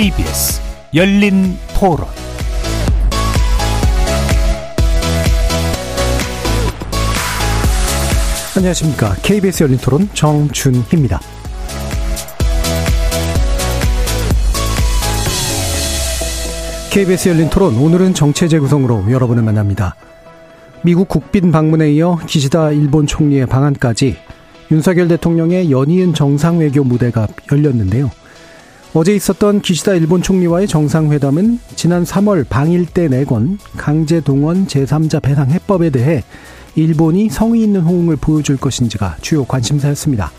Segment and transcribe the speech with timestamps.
[0.00, 0.62] KBS
[0.94, 2.06] 열린 토론
[8.56, 9.14] 안녕하십니까.
[9.16, 11.20] KBS 열린 토론 정준희입니다.
[16.90, 19.96] KBS 열린 토론 오늘은 정체 재구성으로 여러분을 만납니다.
[20.80, 24.16] 미국 국빈 방문에 이어 기시다 일본 총리의 방한까지
[24.70, 28.10] 윤석열 대통령의 연이은 정상 외교 무대가 열렸는데요.
[28.92, 35.48] 어제 있었던 기시다 일본 총리와의 정상회담은 지난 3월 방일 때 내건 강제 동원 제3자 배상
[35.48, 36.24] 해법에 대해
[36.74, 40.32] 일본이 성의 있는 호응을 보여줄 것인지가 주요 관심사였습니다.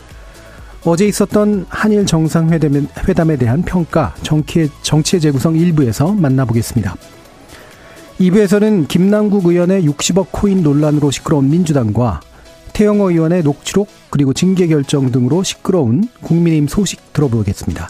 [0.84, 6.96] 어제 있었던 한일 정상회담에 대한 평가, 정치의, 정치의 재구성 일부에서 만나보겠습니다.
[8.20, 12.20] 2부에서는 김남국 의원의 60억 코인 논란으로 시끄러운 민주당과
[12.74, 17.90] 태영호 의원의 녹취록 그리고 징계 결정 등으로 시끄러운 국민의힘 소식 들어보겠습니다.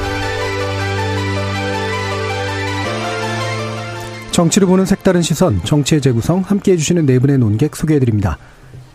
[4.31, 8.37] 정치를 보는 색다른 시선, 정치의 재구성 함께해 주시는 네 분의 논객 소개해드립니다.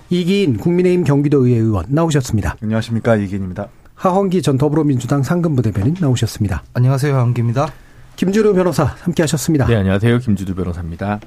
[0.09, 2.57] 이기인 국민의힘 경기도의회 의원 나오셨습니다.
[2.63, 3.69] 안녕하십니까 이기인입니다.
[3.97, 6.63] 하헌기 전 더불어민주당 상근부 대변인 나오셨습니다.
[6.73, 7.71] 안녕하세요 하헌기입니다.
[8.17, 9.67] 김주루 변호사 함께하셨습니다.
[9.67, 11.21] 네 안녕하세요 김주루 변호사입니다.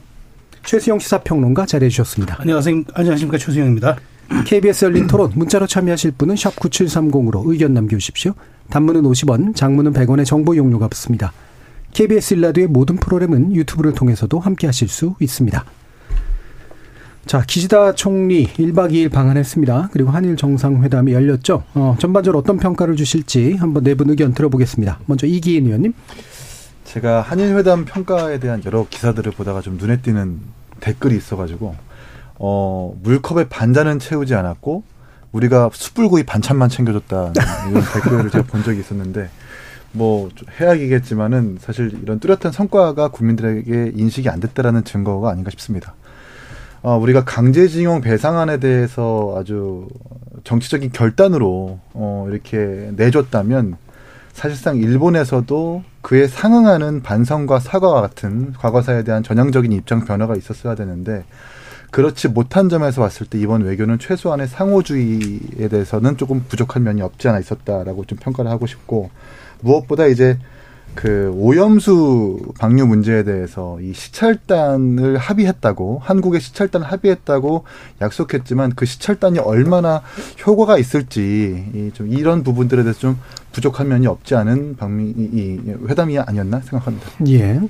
[0.64, 2.38] 최수영 시사평론가 자리해 주셨습니다.
[2.40, 2.84] 안녕하세요.
[2.94, 3.98] 안녕하십니까 최수영입니다.
[4.46, 8.34] KBS 열린 토론 문자로 참여하실 분은 샵 9730으로 의견 남겨주십시오.
[8.70, 11.32] 단문은 50원, 장문은 100원의 정보 용료가 붙습니다.
[11.94, 15.66] KBS 일라드의 모든 프로그램은 유튜브를 통해서도 함께 하실 수 있습니다.
[17.26, 19.90] 자, 기시다 총리 1박 2일 방한했습니다.
[19.92, 21.64] 그리고 한일 정상회담이 열렸죠.
[21.76, 25.00] 어, 전반적으로 어떤 평가를 주실지 한번 네 분 의견 들어보겠습니다.
[25.06, 25.94] 먼저 이기인 의원님.
[26.86, 30.40] 제가 한일 회담 평가에 대한 여러 기사들을 보다가 좀 눈에 띄는
[30.80, 31.76] 댓글이 있어 가지고
[32.40, 34.84] 어, 물컵에 반잔은 채우지 않았고
[35.32, 37.34] 우리가 숯불구이 반찬만 챙겨줬다
[37.70, 39.30] 이런 댓글을 제가 본 적이 있었는데
[39.92, 40.30] 뭐
[40.60, 45.96] 해악이겠지만은 사실 이런 뚜렷한 성과가 국민들에게 인식이 안 됐다라는 증거가 아닌가 싶습니다.
[46.82, 49.88] 어, 우리가 강제징용 배상안에 대해서 아주
[50.44, 53.78] 정치적인 결단으로 어, 이렇게 내줬다면
[54.32, 61.26] 사실상 일본에서도 그에 상응하는 반성과 사과와 같은 과거사에 대한 전향적인 입장 변화가 있었어야 되는데
[61.92, 67.40] 그렇지 못한 점에서 봤을 때 이번 외교는 최소한의 상호주의에 대해서는 조금 부족한 면이 없지 않아
[67.40, 69.10] 있었다라고 좀 평가를 하고 싶고
[69.62, 70.38] 무엇보다 이제
[70.96, 77.64] 그 오염수 방류 문제에 대해서 이 시찰단을 합의했다고 한국의 시찰단 합의했다고
[78.02, 80.02] 약속했지만 그 시찰단이 얼마나
[80.46, 83.20] 효과가 있을지 좀 이런 부분들에 대해서 좀
[83.52, 87.10] 부족한 면이 없지 않은 방미 이 회담이 아니었나 생각합니다.
[87.30, 87.62] 예.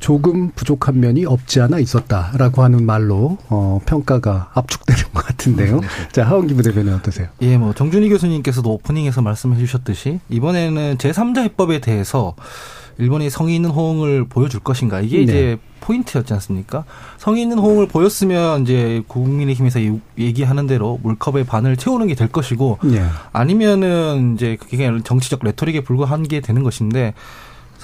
[0.00, 5.76] 조금 부족한 면이 없지 않아 있었다라고 하는 말로 어, 평가가 압축되는 것 같은데요.
[5.76, 5.86] 음, 네.
[6.10, 7.28] 자 하원기 부대변인 어떠세요?
[7.42, 12.34] 예, 뭐 정준희 교수님께서도 오프닝에서 말씀해 주셨듯이 이번에는 제3자 해법에 대해서
[12.98, 15.22] 일본이 성의 있는 호응을 보여줄 것인가 이게 네.
[15.22, 16.84] 이제 포인트였지 않습니까?
[17.16, 19.80] 성의 있는 호응을 보였으면 이제 국민의힘에서
[20.18, 23.02] 얘기하는 대로 물컵의 반을 채우는 게 될 것이고 네.
[23.32, 27.14] 아니면은 이제 그게 정치적 레토릭에 불과한 게 되는 것인데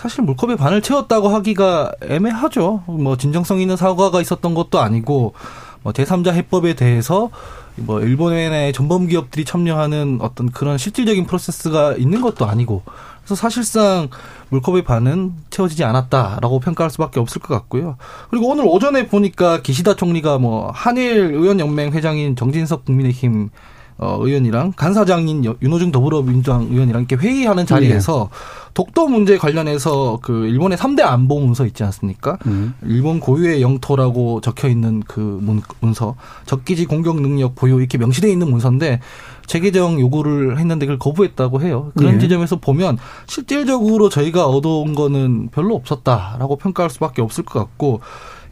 [0.07, 2.85] 사실 물컵의 반을 채웠다고 하기가 애매하죠.
[2.87, 5.35] 뭐 진정성 있는 사과가 있었던 것도 아니고
[5.83, 7.31] 뭐 제3자 해법에 대해서
[7.75, 12.83] 뭐 일본의 전범 기업들이 참여하는 어떤 그런 실질적인 프로세스가 있는 것도 아니고
[13.19, 14.09] 그래서 사실상
[14.51, 17.97] 물컵의 반은 채워지지 않았다라고 평가할 수밖에 없을 것 같고요.
[18.31, 23.51] 그리고 오늘 오전에 보니까 기시다 총리가 뭐 한일 의원연맹 회장인 정진석 국민의힘
[23.99, 28.37] 어, 의원이랑 간사장인 윤호중 더불어민주당 의원이랑 이렇게 회의하는 자리에서 네.
[28.75, 32.37] 독도 문제 관련해서 그 일본의 3대 안보 문서 있지 않습니까?
[32.45, 32.75] 음.
[32.83, 36.15] 일본 고유의 영토라고 적혀 있는 그 문, 문서,
[36.45, 39.01] 적기지 공격 능력 보유 이렇게 명시되어 있는 문서인데
[39.47, 41.93] 재개정 요구를 했는데 그걸 거부했다고 해요.
[41.97, 42.19] 그런 네.
[42.19, 48.01] 지점에서 보면 실질적으로 저희가 얻어온 거는 별로 없었다라고 평가할 수밖에 없을 것 같고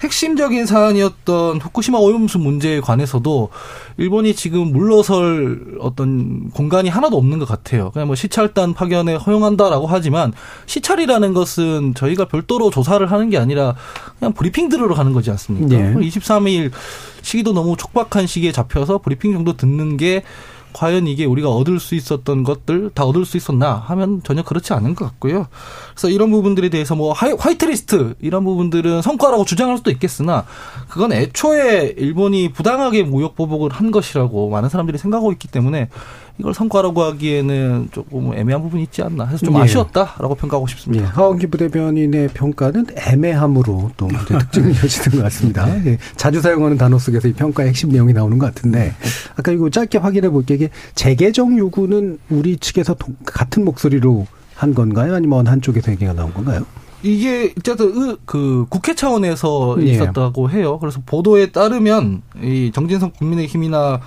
[0.05, 3.49] 핵심적인 사안이었던 후쿠시마 오염수 문제에 관해서도
[3.97, 7.91] 일본이 지금 물러설 어떤 공간이 하나도 없는 것 같아요.
[7.91, 10.33] 그냥 뭐 시찰단 파견에 허용한다라고 하지만
[10.67, 13.77] 시찰이라는 것은 저희가 별도로 조사를 하는 게 아니라
[14.19, 15.75] 그냥 브리핑 들으러 가는 거지 않습니까?
[15.75, 15.95] 네.
[15.95, 16.71] 23일
[17.23, 20.23] 시기도 너무 촉박한 시기에 잡혀서 브리핑 정도 듣는 게
[20.75, 24.95] 과연 이게 우리가 얻을 수 있었던 것들 다 얻을 수 있었나 하면 전혀 그렇지 않은
[24.95, 25.47] 것 같고요.
[25.93, 30.45] 그래서 이런 부분들에 대해서 뭐 하이, 화이트리스트 이런 부분들은 성과라고 주장할 수도 있겠으나
[30.89, 35.89] 그건 애초에 일본이 부당하게 무역 보복을 한 것이라고 많은 사람들이 생각하고 있기 때문에
[36.39, 39.61] 이걸 성과라고 하기에는 조금 애매한 부분이 있지 않나 해서 좀 예.
[39.61, 41.05] 아쉬웠다라고 평가하고 싶습니다.
[41.05, 45.87] 예, 하원기 부대변인의 평가는 애매함으로 또 특징이 이어지는 것 같습니다.
[45.87, 48.93] 예, 자주 사용하는 단어 속에서 이 평가의 핵심 내용이 나오는 것 같은데
[49.37, 54.27] 아까 이거 짧게 확인해 볼게 이게 재개정 요구는 우리 측에서 동- 같은 목소리로
[54.57, 55.15] 한 건가요?
[55.15, 56.65] 아니면 한쪽에서 얘기가 나온 건가요?
[57.05, 59.85] 이게 어쨌든 의- 그 국회 차원에서 예.
[59.85, 60.79] 있었다고 해요.
[60.81, 64.01] 그래서 보도에 따르면 이 정진석 국민의힘이나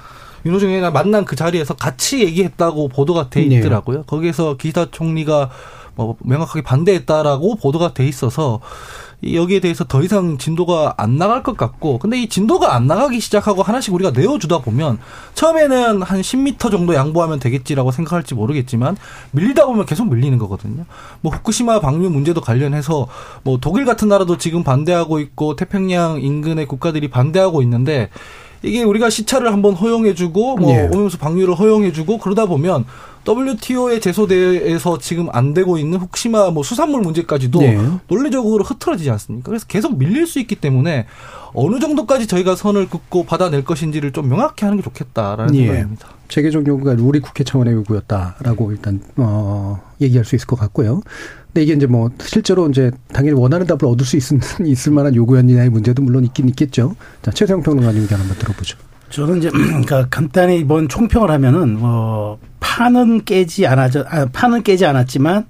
[0.46, 3.58] 윤호중 의원이나 만난 그 자리에서 같이 얘기했다고 보도가 돼 예.
[3.58, 4.04] 있더라고요.
[4.04, 5.50] 거기에서 기시다 총리가
[5.96, 8.62] 뭐 명확하게 반대했다라고 보도가 돼 있어서
[9.24, 13.20] 이 여기에 대해서 더 이상 진도가 안 나갈 것 같고 근데 이 진도가 안 나가기
[13.20, 15.00] 시작하고 하나씩 우리가 내어주다 보면
[15.34, 18.96] 처음에는 한 10m 정도 양보하면 되겠지라고 생각할지 모르겠지만
[19.32, 20.86] 밀리다 보면 계속 밀리는 거거든요.
[21.22, 23.08] 뭐 후쿠시마 방류 문제도 관련해서
[23.42, 28.10] 뭐 독일 같은 나라도 지금 반대하고 있고 태평양 인근의 국가들이 반대하고 있는데
[28.64, 30.90] 이게 우리가 시차를 한번 허용해주고 뭐 예.
[30.94, 32.86] 오염수 방류를 허용해주고 그러다 보면
[33.28, 37.78] WTO의 제소대에서 지금 안 되고 있는 후쿠시마 뭐 수산물 문제까지도 예.
[38.08, 39.50] 논리적으로 흐트러지지 않습니까?
[39.50, 41.06] 그래서 계속 밀릴 수 있기 때문에
[41.54, 45.68] 어느 정도까지 저희가 선을 긋고 받아낼 것인지를 좀 명확히 하는 게 좋겠다라는 예.
[45.68, 46.08] 생각입니다.
[46.30, 51.02] 재개정 요구가 우리 국회 차원의 요구였다라고 일단 어 얘기할 수 있을 것 같고요.
[51.48, 55.70] 근데 이게 이제 뭐 실제로 이제 당연히 원하는 답을 얻을 수 있을, 있을 만한 요구였느냐의
[55.70, 56.96] 문제도 물론 있긴 있겠죠.
[57.22, 58.78] 자 최세영 평론가님 의견 한번 들어보죠.
[59.10, 65.46] 저는 이제 그러니까 간단히 이번 총평을 하면은 뭐 판은 깨지 않아져 아, 판은 깨지 않았지만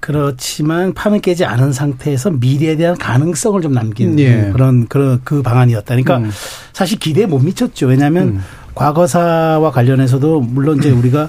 [0.00, 4.50] 그렇지만 판은 깨지 않은 상태에서 미래에 대한 가능성을 좀 남긴 예.
[4.52, 5.94] 그런 그런 그 방안이었다.
[5.94, 6.30] 그러니까 음.
[6.72, 7.86] 사실 기대에 못 미쳤죠.
[7.86, 8.40] 왜냐하면 음.
[8.74, 11.28] 과거사와 관련해서도 물론 이제 우리가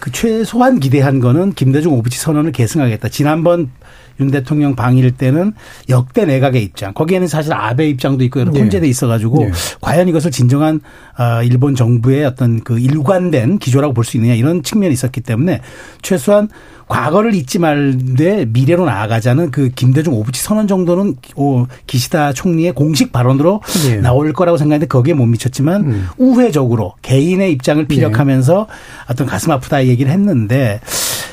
[0.00, 3.08] 그 최소한 기대한 거는 김대중 오부치 선언을 계승하겠다.
[3.08, 3.70] 지난번
[4.18, 5.52] 윤 대통령 방일 때는
[5.88, 6.94] 역대 내각의 입장.
[6.94, 8.60] 거기에는 사실 아베 입장도 있고 여러 네.
[8.60, 9.50] 혼재돼 있어가지고 네.
[9.80, 10.80] 과연 이것을 진정한
[11.16, 15.60] 아, 일본 정부의 어떤 그 일관된 기조라고 볼 수 있느냐 이런 측면이 있었기 때문에
[16.00, 16.48] 최소한
[16.88, 23.60] 과거를 잊지 말되 미래로 나아가자는 그 김대중 오부치 선언 정도는 오, 기시다 총리의 공식 발언으로
[23.86, 23.96] 네.
[23.96, 26.08] 나올 거라고 생각했는데 거기에 못 미쳤지만 음.
[26.16, 28.68] 우회적으로 개인의 입장을 피력하면서
[29.10, 30.80] 어떤 가슴 아프다 얘기를 했는데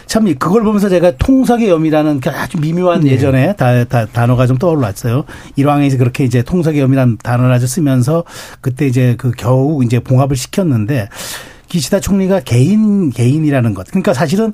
[0.08, 3.12] 참 그걸 보면서 제가 통석의 염이라는 그 아주 미묘한 네.
[3.12, 5.24] 예전에 다, 다, 단어가 좀 떠올랐어요.
[5.56, 8.24] 일왕에서 그렇게 이제 통석의 염이라는 단어를 아주 쓰면서
[8.62, 11.10] 그때 이제 그 겨우 이제 봉합을 시켰는데
[11.68, 13.88] 기시다 총리가 개인 개인이라는 것.
[13.88, 14.54] 그러니까 사실은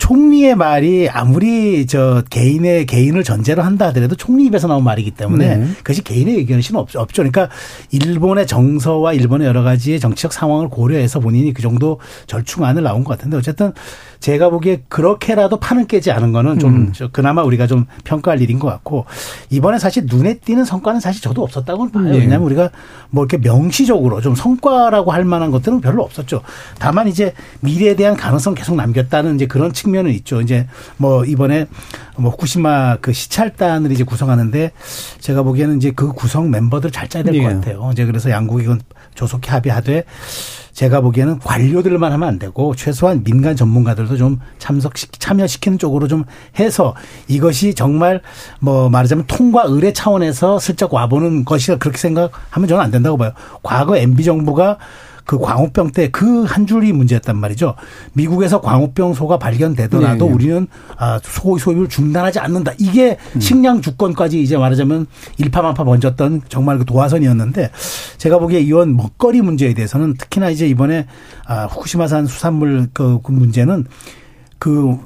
[0.00, 5.66] 총리의 말이 아무리 저 개인의 개인을 전제로 한다 하더라도 총리 입에서 나온 말이기 때문에 네.
[5.76, 7.22] 그것이 개인의 의견일 수는 없- 없죠.
[7.22, 7.50] 그러니까
[7.92, 13.36] 일본의 정서와 일본의 여러 가지의 정치적 상황을 고려해서 본인이 그 정도 절충안을 나온 것 같은데
[13.36, 13.72] 어쨌든
[14.20, 16.92] 제가 보기에 그렇게라도 판을 깨지 않은 거는 좀 음.
[16.94, 19.04] 저 그나마 우리가 좀 평가할 일인 것 같고
[19.50, 22.06] 이번에 사실 눈에 띄는 성과는 사실 저도 없었다고 봐요.
[22.14, 22.18] 예.
[22.18, 22.70] 왜냐하면 우리가
[23.10, 26.40] 뭐 이렇게 명시적으로 좀 성과라고 할 만한 것들은 별로 없었죠.
[26.78, 30.40] 다만 이제 미래에 대한 가능성 계속 남겼다는 이제 그런 측면 은 있죠.
[30.40, 30.66] 이제
[30.96, 31.66] 뭐 이번에
[32.16, 34.72] 뭐 후쿠시마 그 시찰단을 이제 구성하는데
[35.20, 37.54] 제가 보기에는 이제 그 구성 멤버들 잘 짜야 될것 예.
[37.54, 37.90] 같아요.
[37.92, 38.80] 이제 그래서 양국이 이건
[39.14, 40.04] 조속히 합의하되
[40.72, 46.24] 제가 보기에는 관료들만 하면 안 되고 최소한 민간 전문가들도 좀 참석 참여시키는 쪽으로 좀
[46.58, 46.94] 해서
[47.28, 48.22] 이것이 정말
[48.60, 53.32] 뭐 말하자면 통과 의뢰 차원에서 슬쩍 와보는 것이라 그렇게 생각하면 저는 안 된다고 봐요.
[53.62, 54.78] 과거 MB 정부가
[55.30, 57.76] 그 광우병 때 그 한 줄이 문제였단 말이죠.
[58.14, 60.32] 미국에서 광우병 소가 발견되더라도 네.
[60.32, 62.72] 우리는 아, 소 소유를 중단하지 않는다.
[62.78, 65.06] 이게 식량 주권까지 이제 말하자면
[65.38, 67.70] 일파만파 번졌던 정말 그 도화선이었는데
[68.18, 71.06] 제가 보기에 이원 먹거리 문제에 대해서는 특히나 이제 이번에
[71.46, 73.86] 아, 후쿠시마산 수산물 그, 그 문제는
[74.58, 74.98] 그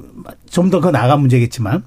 [0.49, 1.83] 좀 더 그 나간 문제겠지만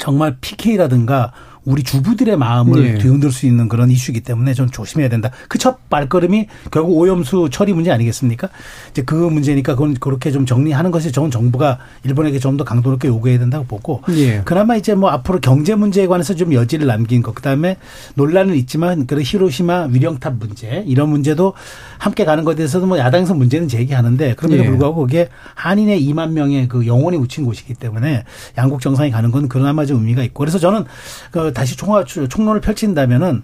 [0.00, 1.32] 정말 PK라든가
[1.70, 2.98] 우리 주부들의 마음을 네.
[2.98, 5.30] 뒤흔들 수 있는 그런 이슈이기 때문에 좀 조심해야 된다.
[5.48, 8.48] 그 첫 발걸음이 결국 오염수 처리 문제 아니겠습니까?
[8.90, 13.06] 이제 그 문제니까 그건 그렇게 좀 정리하는 것이 좋은 정부가 일본에게 좀 더 강도 높게
[13.08, 14.40] 요구해야 된다고 보고 예.
[14.44, 17.76] 그나마 이제 뭐 앞으로 경제 문제에 관해서 좀 여지를 남긴 것 그다음에
[18.14, 21.52] 논란은 있지만 그 히로시마 위령탑 문제 이런 문제도
[21.98, 24.66] 함께 가는 것에 대해서도 뭐 야당에서 문제는 제기하는데 그럼에도 예.
[24.66, 28.24] 불구하고 거기에 한인의 2만 명의 그 영혼이 묻힌 곳이기 때문에
[28.58, 30.84] 양국 정상이 가는 건 그나마 좀 의미가 있고 그래서 저는
[31.30, 33.42] 그 다시 총화 총론을 펼친다면은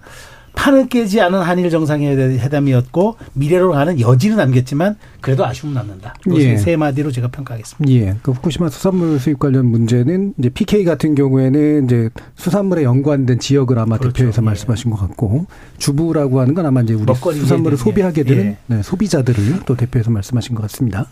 [0.55, 6.15] 판을 깨지 않은 한일 정상회담이었고 미래로 가는 여지는 남겼지만 그래도 아쉬움 남는다.
[6.33, 6.57] 예.
[6.57, 7.93] 세 마디로 제가 평가하겠습니다.
[7.93, 8.15] 예.
[8.23, 13.99] 그 후쿠시마 수산물 수입 관련 문제는 이제 PK 같은 경우에는 이제 수산물에 연관된 지역을 아마
[13.99, 14.13] 그렇죠.
[14.13, 14.45] 대표해서 예.
[14.45, 15.45] 말씀하신 것 같고
[15.77, 17.77] 주부라고 하는 건 아마 이제 우리 수산물을.
[17.77, 18.57] 소비하게 되는 예.
[18.65, 21.05] 네, 소비자들을 또 대표해서 말씀하신 것 같습니다.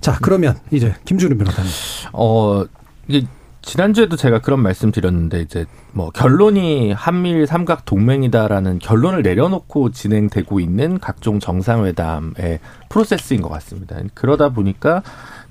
[0.00, 1.68] 자, 그러면 이제 김준우 변호사님.
[2.12, 2.64] 어,
[3.08, 3.26] 이게
[3.62, 10.98] 지난주에도 제가 그런 말씀 드렸는데 이제 뭐 결론이 한미일 삼각 동맹이다라는 결론을 내려놓고 진행되고 있는
[10.98, 13.96] 각종 정상회담의 프로세스인 것 같습니다.
[14.14, 15.02] 그러다 보니까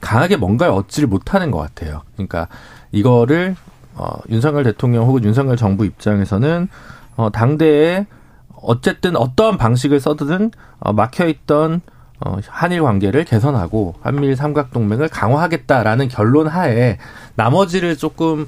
[0.01, 2.01] 강하게 뭔가를 얻지를 못하는 것 같아요.
[2.15, 2.47] 그러니까
[2.91, 3.55] 이거를
[3.95, 6.67] 어, 윤석열 대통령 혹은 윤석열 정부 입장에서는
[7.15, 8.07] 어, 당대에
[8.55, 11.81] 어쨌든 어떠한 방식을 써든 어, 막혀있던
[12.25, 16.97] 어, 한일 관계를 개선하고 한미일 삼각동맹을 강화하겠다라는 결론 하에
[17.35, 18.47] 나머지를 조금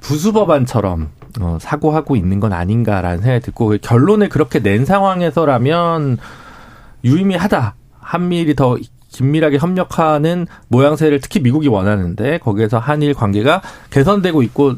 [0.00, 1.10] 부수법안처럼
[1.40, 6.18] 어, 사고하고 있는 건 아닌가라는 생각이 듣고 그 결론을 그렇게 낸 상황에서라면
[7.04, 7.74] 유의미하다.
[8.00, 8.76] 한미일이 더
[9.10, 13.60] 긴밀하게 협력하는 모양새를 특히 미국이 원하는데 거기에서 한일 관계가
[13.90, 14.74] 개선되고 있고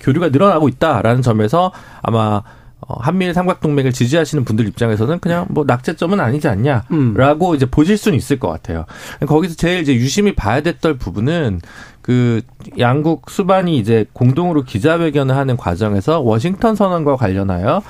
[0.00, 2.42] 교류가 늘어나고 있다라는 점에서 아마 어,
[2.88, 8.48] 한미일 삼각동맹을 지지하시는 분들 입장에서는 그냥 뭐 낙제점은 아니지 않냐라고 이제 보실 수는 있을 것
[8.48, 8.84] 같아요.
[9.26, 11.60] 거기서 제일 이제 유심히 봐야 됐던 부분은
[12.00, 12.42] 그
[12.78, 17.82] 양국 수반이 이제 공동으로 기자회견을 하는 과정에서 워싱턴 선언과 관련하여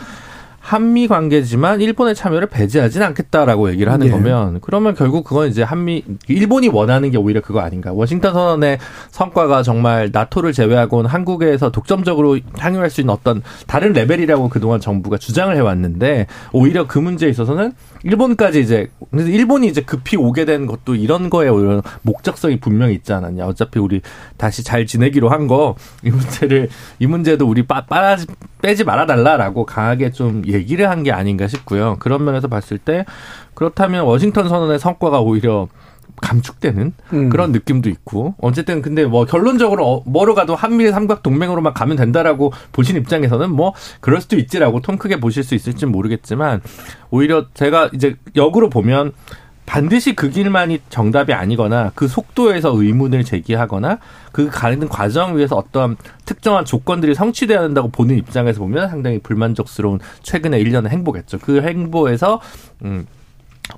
[0.63, 4.11] 한미 관계지만 일본의 참여를 배제하진 않겠다라고 얘기를 하는 예.
[4.11, 7.93] 거면 그러면 결국 그건 이제 한미 일본이 원하는 게 오히려 그거 아닌가.
[7.93, 8.79] 워싱턴 선언의
[9.11, 15.55] 성과가 정말 나토를 제외하고는 한국에서 독점적으로 향유할 수 있는 어떤 다른 레벨이라고 그동안 정부가 주장을
[15.55, 17.73] 해왔는데 오히려 그 문제에 있어서는
[18.05, 23.13] 일본까지 이제 그래서 일본이 이제 급히 오게 된 것도 이런 거에 오히려 목적성이 분명히 있지
[23.13, 23.47] 않았냐.
[23.47, 24.01] 어차피 우리
[24.37, 26.69] 다시 잘 지내기로 한 거 이 문제를
[26.99, 28.27] 이 문제도 우리 빠, 빠지
[28.63, 31.97] 빼지 말아 달라라고 강하게 좀 얘기를 한 게 아닌가 싶고요.
[31.99, 33.05] 그런 면에서 봤을 때
[33.55, 35.69] 그렇다면 워싱턴 선언의 성과가 오히려
[36.21, 37.29] 감축되는 음.
[37.29, 42.53] 그런 느낌도 있고 어쨌든 근데 뭐 결론적으로 어, 뭐로 가도 한미일 삼각 동맹으로만 가면 된다라고
[42.73, 46.61] 보신 입장에서는 뭐 그럴 수도 있지라고 통 크게 보실 수 있을지 는 모르겠지만
[47.11, 49.13] 오히려 제가 이제 역으로 보면
[49.65, 53.99] 반드시 그 길만이 정답이 아니거나 그 속도에서 의문을 제기하거나
[54.33, 60.61] 그 가는 과정 위에서 어떤 특정한 조건들이 성취돼야 한다고 보는 입장에서 보면 상당히 불만족스러운 최근의
[60.61, 61.39] 일련의 행보겠죠.
[61.39, 62.41] 그 행보에서
[62.85, 63.07] 음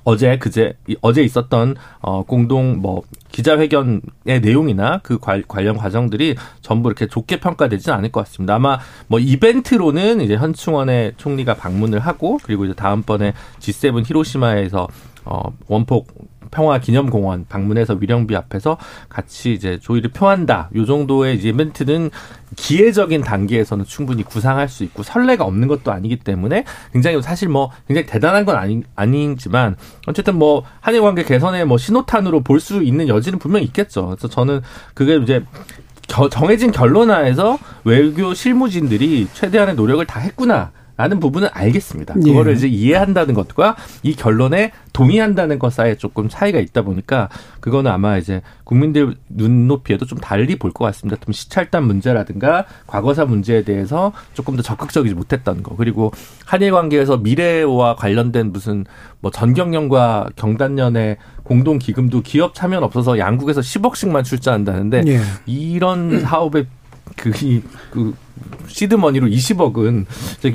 [0.03, 4.01] 어제 그제 이- 어제 있었던 어 공동 뭐 기자회견의
[4.41, 8.55] 내용이나 그 관- 관련 과정들이 전부 이렇게 좋게 평가되지는 않을 것 같습니다.
[8.55, 14.87] 아마 뭐 이벤트로는 이제 현충원의 총리가 방문을 하고 그리고 이제 다음번에 G7 히로시마에서
[15.25, 16.07] 어 원폭
[16.55, 18.77] 평화 기념공원 방문해서 위령비 앞에서
[19.09, 20.69] 같이 이제 조의를 표한다.
[20.75, 22.09] 요 정도의 이제 이벤트는
[22.55, 28.07] 기회적인 단계에서는 충분히 구상할 수 있고 설레가 없는 것도 아니기 때문에 굉장히 사실 뭐 굉장히
[28.07, 29.75] 대단한 건 아니, 아니지만
[30.07, 34.07] 어쨌든 뭐 한일 관계 개선의 뭐 신호탄으로 볼 수 있는 여지는 분명히 있겠죠.
[34.07, 34.61] 그래서 저는
[34.93, 35.43] 그게 이제
[36.07, 40.71] 겨- 정해진 결론하에서 외교 실무진들이 최대한의 노력을 다 했구나.
[40.97, 42.15] 라는 부분은 알겠습니다.
[42.17, 42.29] 예.
[42.29, 47.27] 그거를 이제 이해한다는 것과 이 결론에 동의한다는 것 사이에 조금 차이가 있다 보니까
[47.59, 51.19] 그거는 아마 이제 국민들 눈높이에도 좀 달리 볼 것 같습니다.
[51.23, 56.11] 좀 시찰단 문제라든가 과거사 문제에 대해서 조금 더 적극적이지 못했던 거 그리고
[56.45, 58.85] 한일 관계에서 미래와 관련된 무슨
[59.19, 65.19] 뭐 전경련과 경단련의 공동 기금도 기업 참여는 없어서 양국에서 10억씩만 출자한다는데 예.
[65.45, 66.65] 이런 사업에
[67.17, 67.61] 그, 이,
[67.91, 68.13] 그,
[68.67, 70.05] 시드머니로 20억은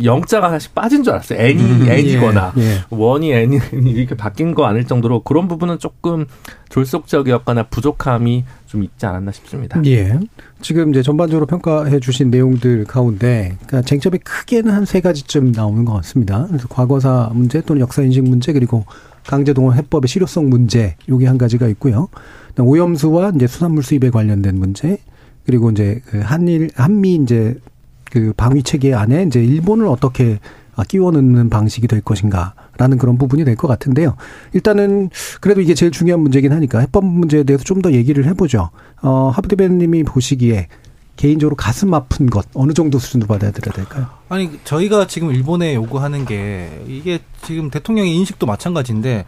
[0.05, 1.41] 영자가 하나씩 빠진 줄 알았어요.
[1.41, 2.79] N이 N이거나 예, 예.
[2.91, 6.27] 원이 N이 이렇게 바뀐 거 아닐 정도로 그런 부분은 조금
[6.69, 9.81] 졸속적이었거나 부족함이 좀 있지 않았나 싶습니다.
[9.87, 10.19] 예.
[10.61, 15.93] 지금 이제 전반적으로 평가해 주신 내용들 가운데 그러니까 쟁점이 크게는 한 세 가지쯤 나오는 것
[15.95, 16.47] 같습니다.
[16.49, 18.85] 그래서 과거사 문제 또는 역사 인식 문제 그리고
[19.27, 22.09] 강제동원 해법의 실효성 문제 요게 한 가지가 있고요.
[22.59, 24.99] 오염수와 이제 수산물 수입에 관련된 문제
[25.47, 27.57] 그리고 이제 그 한일 한미 이제
[28.11, 30.39] 그 방위 체계 안에 이제 일본을 어떻게
[30.77, 34.17] 아, 끼워 넣는 방식이 될 것인가라는 그런 부분이 될 것 같은데요.
[34.53, 38.71] 일단은 그래도 이게 제일 중요한 문제긴 하니까 해법 문제에 대해서 좀 더 얘기를 해보죠.
[39.03, 40.69] 어, 하브디벤님이 보시기에
[41.17, 44.07] 개인적으로 가슴 아픈 것 어느 정도 수준으로 받아들여야 될까요?
[44.31, 49.27] 아니 저희가 지금 일본에 요구하는 게 이게 지금 대통령의 인식도 마찬가지인데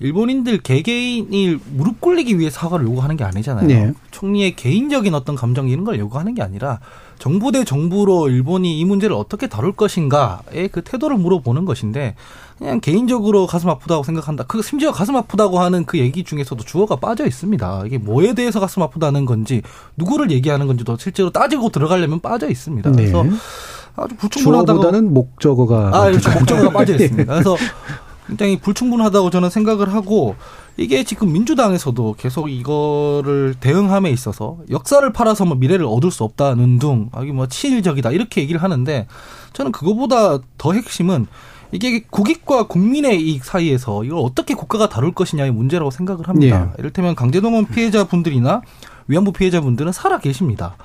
[0.00, 3.66] 일본인들 개개인이 무릎 꿇리기 위해 사과를 요구하는 게 아니잖아요.
[3.66, 3.92] 네.
[4.10, 6.80] 총리의 개인적인 어떤 감정 이런 걸 요구하는 게 아니라
[7.18, 12.14] 정부 대 정부로 일본이 이 문제를 어떻게 다룰 것인가의 그 태도를 물어보는 것인데
[12.58, 14.44] 그냥 개인적으로 가슴 아프다고 생각한다.
[14.44, 17.82] 그 심지어 가슴 아프다고 하는 그 얘기 중에서도 주어가 빠져 있습니다.
[17.86, 19.60] 이게 뭐에 대해서 가슴 아프다는 건지
[19.96, 22.90] 누구를 얘기하는 건지도 실제로 따지고 들어가려면 빠져 있습니다.
[22.92, 22.96] 네.
[22.96, 23.24] 그래서
[23.96, 24.80] 아주 불충분하다고.
[24.80, 26.30] 주어보다는 목적어가 아, 그렇죠.
[26.30, 27.32] 목적어가 빠져 있습니다.
[27.34, 27.56] 그래서
[28.30, 30.36] 굉장히 불충분하다고 저는 생각을 하고
[30.76, 37.10] 이게 지금 민주당에서도 계속 이거를 대응함에 있어서 역사를 팔아서 뭐 미래를 얻을 수 없다는 둥,
[37.12, 39.08] 아기 뭐 친일적이다 이렇게 얘기를 하는데
[39.52, 41.26] 저는 그거보다 더 핵심은
[41.72, 46.70] 이게 국익과 국민의 이익 사이에서 이걸 어떻게 국가가 다룰 것이냐의 문제라고 생각을 합니다.
[46.70, 46.74] 예.
[46.78, 48.62] 이를테면 강제동원 피해자분들이나
[49.08, 50.76] 위안부 피해자분들은 살아 계십니다.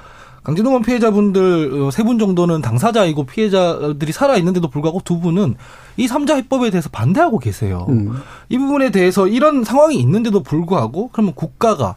[0.45, 5.55] 강제동원 피해자분들 세 분 정도는 당사자이고 피해자들이 살아 있는데도 불구하고 두 분은
[5.97, 7.87] 이 삼자 해법에 대해서 반대하고 계세요.
[7.89, 8.13] 음.
[8.49, 11.95] 이 부분에 대해서 이런 상황이 있는데도 불구하고 그러면 국가가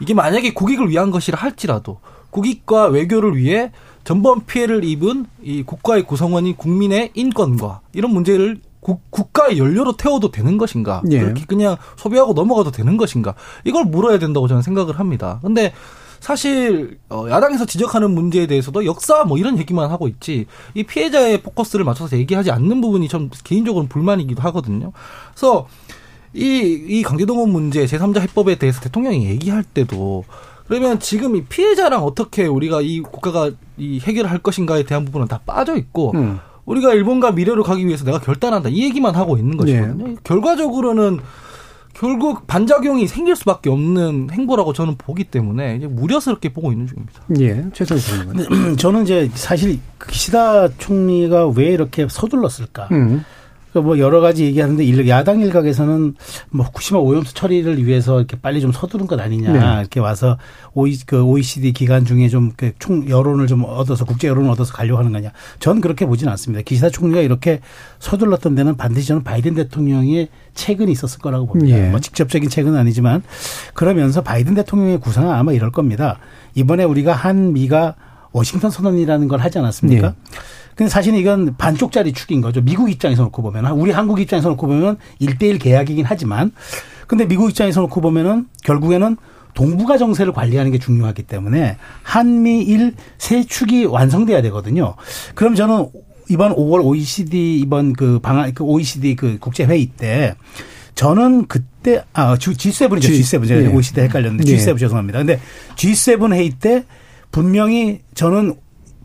[0.00, 1.98] 이게 만약에 국익을 위한 것이라 할지라도
[2.30, 3.72] 국익과 외교를 위해
[4.04, 10.56] 전범 피해를 입은 이 국가의 구성원인 국민의 인권과 이런 문제를 국, 국가의 연료로 태워도 되는
[10.56, 11.02] 것인가?
[11.10, 11.18] 예.
[11.18, 13.34] 그렇게 그냥 소비하고 넘어가도 되는 것인가?
[13.64, 15.40] 이걸 물어야 된다고 저는 생각을 합니다.
[15.42, 15.72] 근데
[16.20, 21.84] 사실 어, 야당에서 지적하는 문제에 대해서도 역사 뭐 이런 얘기만 하고 있지 이 피해자의 포커스를
[21.84, 24.92] 맞춰서 얘기하지 않는 부분이 좀 개인적으로는 불만이기도 하거든요.
[25.34, 25.66] 그래서
[26.34, 30.24] 이, 이 강제동원 문제 제3자 해법에 대해서 대통령이 얘기할 때도
[30.66, 35.40] 그러면 지금 이 피해자랑 어떻게 우리가 이 국가가 이 해결을 할 것인가에 대한 부분은 다
[35.46, 36.40] 빠져 있고 음.
[36.66, 40.16] 우리가 일본과 미래로 가기 위해서 내가 결단한다 이 얘기만 하고 있는 것이거든요.
[40.22, 41.20] 결과적으로는
[41.98, 47.22] 결국 반작용이 생길 수밖에 없는 행보라고 저는 보기 때문에 이제 무려스럽게 보고 있는 중입니다.
[47.40, 48.76] 예, 최선 의원.
[48.78, 52.88] 저는 이제 사실 기시다 총리가 왜 이렇게 서둘렀을까?
[52.92, 53.24] 음.
[53.72, 56.14] 그뭐 여러 가지 얘기하는데 일- 야당 일각에서는
[56.50, 59.80] 뭐 후쿠시마 오염수 처리를 위해서 이렇게 빨리 좀 서두른 것 아니냐 네.
[59.80, 60.38] 이렇게 와서
[60.74, 65.30] 오이 그 OECD 기간 중에 좀그총 여론을 좀 얻어서 국제 여론을 얻어서 가려고 하는 거냐?
[65.60, 66.62] 전 그렇게 보지는 않습니다.
[66.62, 67.60] 기시다 총리가 이렇게
[67.98, 71.78] 서둘렀던 데는 반드시 저는 바이든 대통령의 책은이 있었을 거라고 봅니다.
[71.78, 71.90] 예.
[71.90, 73.22] 뭐 직접적인 책은 아니지만
[73.74, 76.18] 그러면서 바이든 대통령의 구상은 아마 이럴 겁니다.
[76.54, 77.94] 이번에 우리가 한미가
[78.32, 80.08] 워싱턴 선언이라는 걸 하지 않았습니까?
[80.08, 80.14] 네.
[80.78, 82.60] 근데 사실은 이건 반쪽짜리 축인 거죠.
[82.60, 83.66] 미국 입장에서 놓고 보면.
[83.72, 86.52] 우리 한국 입장에서 놓고 보면 1대1 계약이긴 하지만
[87.08, 89.16] 근데 미국 입장에서 놓고 보면은 결국에는
[89.54, 94.94] 동북아 정세를 관리하는 게 중요하기 때문에 한미일 세 축이 완성돼야 되거든요.
[95.34, 95.88] 그럼 저는
[96.28, 100.36] 이번 5월 OECD 이번 그 방안 그 OECD 그 국제 회의 때
[100.94, 103.66] 저는 그때 아 G- G7이죠 G- G7 제가 예.
[103.66, 104.56] OECD 헷갈렸는데 예.
[104.56, 105.18] G7 죄송합니다.
[105.18, 105.40] 근데
[105.74, 106.84] G7 회의 때
[107.32, 108.54] 분명히 저는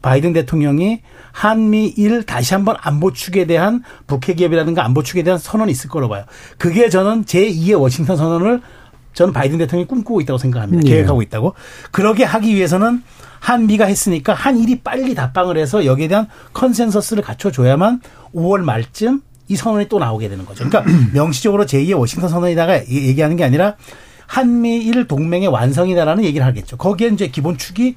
[0.03, 5.89] 바이든 대통령이 한미일 다시 한번 안보 축에 대한 북핵 기업이라든가 안보 축에 대한 선언이 있을
[5.89, 6.25] 거로 봐요.
[6.59, 8.61] 그게 저는 제2의 워싱턴 선언을
[9.13, 10.85] 저는 바이든 대통령이 꿈꾸고 있다고 생각합니다.
[10.85, 10.89] 예.
[10.89, 11.53] 계획하고 있다고.
[11.91, 13.01] 그렇게 하기 위해서는
[13.39, 18.01] 한미가 했으니까 한일이 빨리 답방을 해서 여기에 대한 consensus를 갖춰줘야만
[18.35, 20.67] 5월 말쯤 이 선언이 또 나오게 되는 거죠.
[20.67, 23.75] 그러니까 명시적으로 제2의 워싱턴 선언이다라고 얘기하는 게 아니라
[24.37, 26.75] 한미일 동맹의 완성이다라는 얘기를 하겠죠.
[26.77, 27.93] 거기에 이제 기본 축이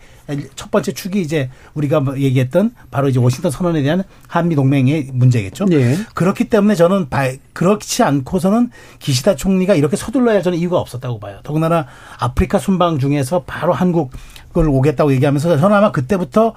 [0.54, 5.64] 첫 번째 축이 이제 우리가 뭐 얘기했던 바로 이제 워싱턴 선언에 대한 한미 동맹의 문제겠죠.
[5.72, 5.96] 예.
[6.12, 8.68] 그렇기 때문에 저는 바- 그렇지 않고서는
[8.98, 11.38] 기시다 총리가 이렇게 서둘러야 저는 이유가 없었다고 봐요.
[11.42, 11.86] 더군다나
[12.18, 16.52] 아프리카 순방 중에서 바로 한국을 오겠다고 얘기하면서 저는 아마 그때부터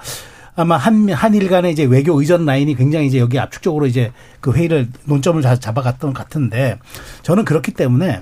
[0.57, 4.11] 아마 한, 한일 간의 이제 외교 의전 라인이 굉장히 이제 여기 압축적으로 이제
[4.41, 6.77] 그 회의를 논점을 잡- 잡아갔던 것 같은데
[7.23, 8.19] 저는 그렇기 때문에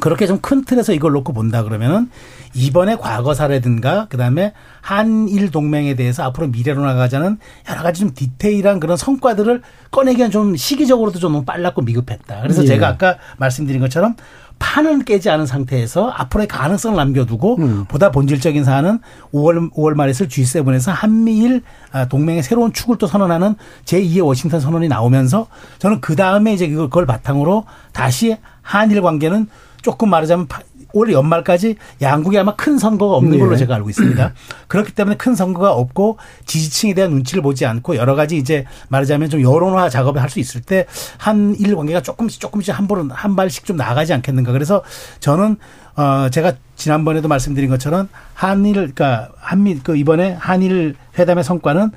[0.00, 2.10] 그렇게 좀 큰 틀에서 이걸 놓고 본다 그러면은
[2.52, 4.52] 이번에 과거사라든가 그다음에
[4.82, 7.38] 한일 동맹에 대해서 앞으로 미래로 나가자는
[7.70, 12.42] 여러 가지 좀 디테일한 그런 성과들을 꺼내기엔 좀 시기적으로도 좀 너무 빨랐고 미급했다.
[12.42, 12.66] 그래서 예.
[12.66, 14.16] 제가 아까 말씀드린 것처럼
[14.58, 17.84] 판은 깨지 않은 상태에서 앞으로의 가능성을 남겨두고 음.
[17.88, 19.00] 보다 본질적인 사안은
[19.32, 24.88] 5월 5월 말에 있을 G7에서 한미일 아, 동맹의 새로운 축을 또 선언하는 제2의 워싱턴 선언이
[24.88, 29.48] 나오면서 저는 그 다음에 이제 그걸 그걸 바탕으로 다시 한일 관계는
[29.84, 30.62] 조금 말하자면 파-
[30.94, 33.56] 올 연말까지 양국이 아마 큰 선거가 없는 걸로 예.
[33.58, 34.32] 제가 알고 있습니다.
[34.68, 36.16] 그렇기 때문에 큰 선거가 없고
[36.46, 40.62] 지지층에 대한 눈치를 보지 않고 여러 가지 이제 말하자면 좀 여론화 작업을 할 수 있을
[40.62, 40.86] 때
[41.18, 44.52] 한일 관계가 조금씩 조금씩 한 번은 한 발씩 좀 나가지 않겠는가.
[44.52, 44.82] 그래서
[45.20, 45.56] 저는
[45.96, 51.90] 어 제가 지난번에도 말씀드린 것처럼 한일 그러니까 한미 그 이번에 한일 회담의 성과는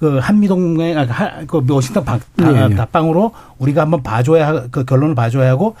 [0.00, 2.74] 그 한미 동맹 아, 하- 그 워싱턴 방, 아, 예, 예.
[2.74, 5.76] 답방으로 우리가 한번 봐줘야 하- 그 결론을 봐줘야 하고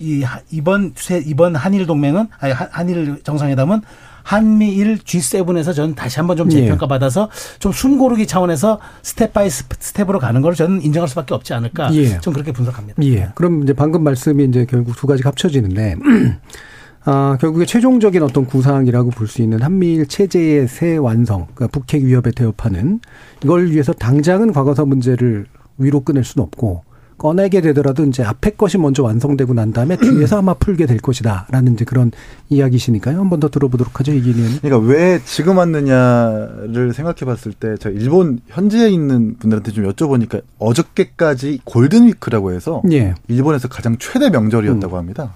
[0.00, 3.80] 이 하- 이번 세- 이번 한일 동맹은 아니 한- 한일 정상회담은
[4.22, 7.30] 한미일 G7에서 저는 다시 한번 좀 재평가 받아서
[7.60, 11.94] 좀 숨고르기 차원에서 step by step- step으로 가는 걸 저는 인정할 수밖에 없지 않을까.
[11.94, 12.18] 예.
[12.20, 13.00] 좀 그렇게 분석합니다.
[13.04, 13.28] 예.
[13.36, 15.94] 그럼 이제 방금 말씀이 이제 결국 두 가지 합쳐지는데,
[17.04, 22.32] 아, 결국에 최종적인 어떤 구상이라고 볼 수 있는 한미일 체제의 새 완성, 그러니까 북핵 위협에
[22.32, 22.98] 대응하는
[23.44, 25.46] 이걸 위해서 당장은 과거사 문제를
[25.78, 26.82] 위로 꺼낼 수는 없고,
[27.18, 31.84] 꺼내게 되더라도 이제 앞에 것이 먼저 완성되고 난 다음에 뒤에서 아마 풀게 될 것이다라는 이제
[31.84, 32.12] 그런
[32.50, 33.18] 이야기시니까요.
[33.18, 34.58] 한 번 더 들어보도록 하죠, 이기님.
[34.62, 41.60] 그러니까 왜 지금 왔느냐를 생각해 봤을 때, 저 일본 현지에 있는 분들한테 좀 여쭤보니까 어저께까지
[41.64, 43.14] 골든 위크라고 해서 예.
[43.28, 45.34] 일본에서 가장 최대 명절이었다고 합니다.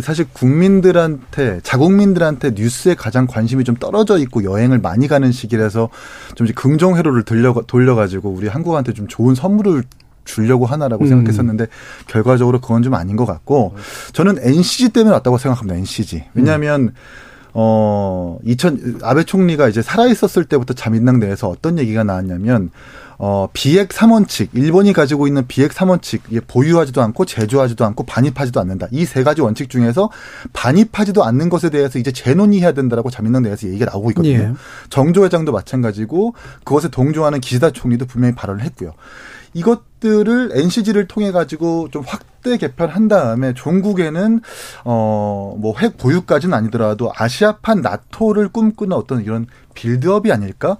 [0.00, 5.90] 사실 국민들한테 자국민들한테 뉴스에 가장 관심이 좀 떨어져 있고 여행을 많이 가는 시기라서
[6.34, 9.82] 좀 이제 긍정 회로를 돌려 돌려가지고 우리 한국한테 좀 좋은 선물을
[10.24, 11.08] 주려고 하나라고 음.
[11.08, 11.66] 생각했었는데
[12.06, 13.74] 결과적으로 그건 좀 아닌 것 같고
[14.12, 15.76] 저는 NCG 때문에 왔다고 생각합니다.
[15.78, 16.92] NCG 왜냐하면
[17.54, 22.70] 어, 2000, 아베 총리가 이제 살아있었을 때부터 자민당 내에서 어떤 얘기가 나왔냐면,
[23.18, 28.88] 어, 비핵 3원칙, 일본이 가지고 있는 비핵 3원칙, 이게 보유하지도 않고 제조하지도 않고 반입하지도 않는다.
[28.90, 30.08] 이 세 가지 원칙 중에서
[30.54, 34.32] 반입하지도 않는 것에 대해서 이제 재논의해야 된다라고 자민당 내에서 얘기가 나오고 있거든요.
[34.32, 34.52] 예.
[34.88, 38.94] 정조 회장도 마찬가지고 그것에 동조하는 기시다 총리도 분명히 발언을 했고요.
[39.52, 44.40] 이것 들을 NCG를 통해 가지고 좀 확대 개편한 다음에 종국에는
[44.84, 50.78] 어 뭐 핵 보유까지는 아니더라도 아시아판 나토를 꿈꾸는 어떤 이런 빌드업이 아닐까?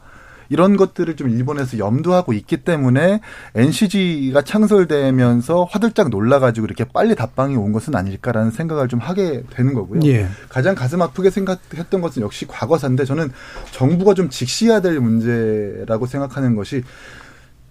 [0.49, 3.21] 이런 것들을 좀 일본에서 염두하고 있기 때문에
[3.55, 10.01] NCG가 창설되면서 화들짝 놀라가지고 이렇게 빨리 답방이 온 것은 아닐까라는 생각을 좀 하게 되는 거고요.
[10.05, 10.29] 예.
[10.51, 13.33] 가장 가슴 아프게 생각했던 것은 역시 과거사인데 저는
[13.71, 16.83] 정부가 좀 직시해야 될 문제라고 생각하는 것이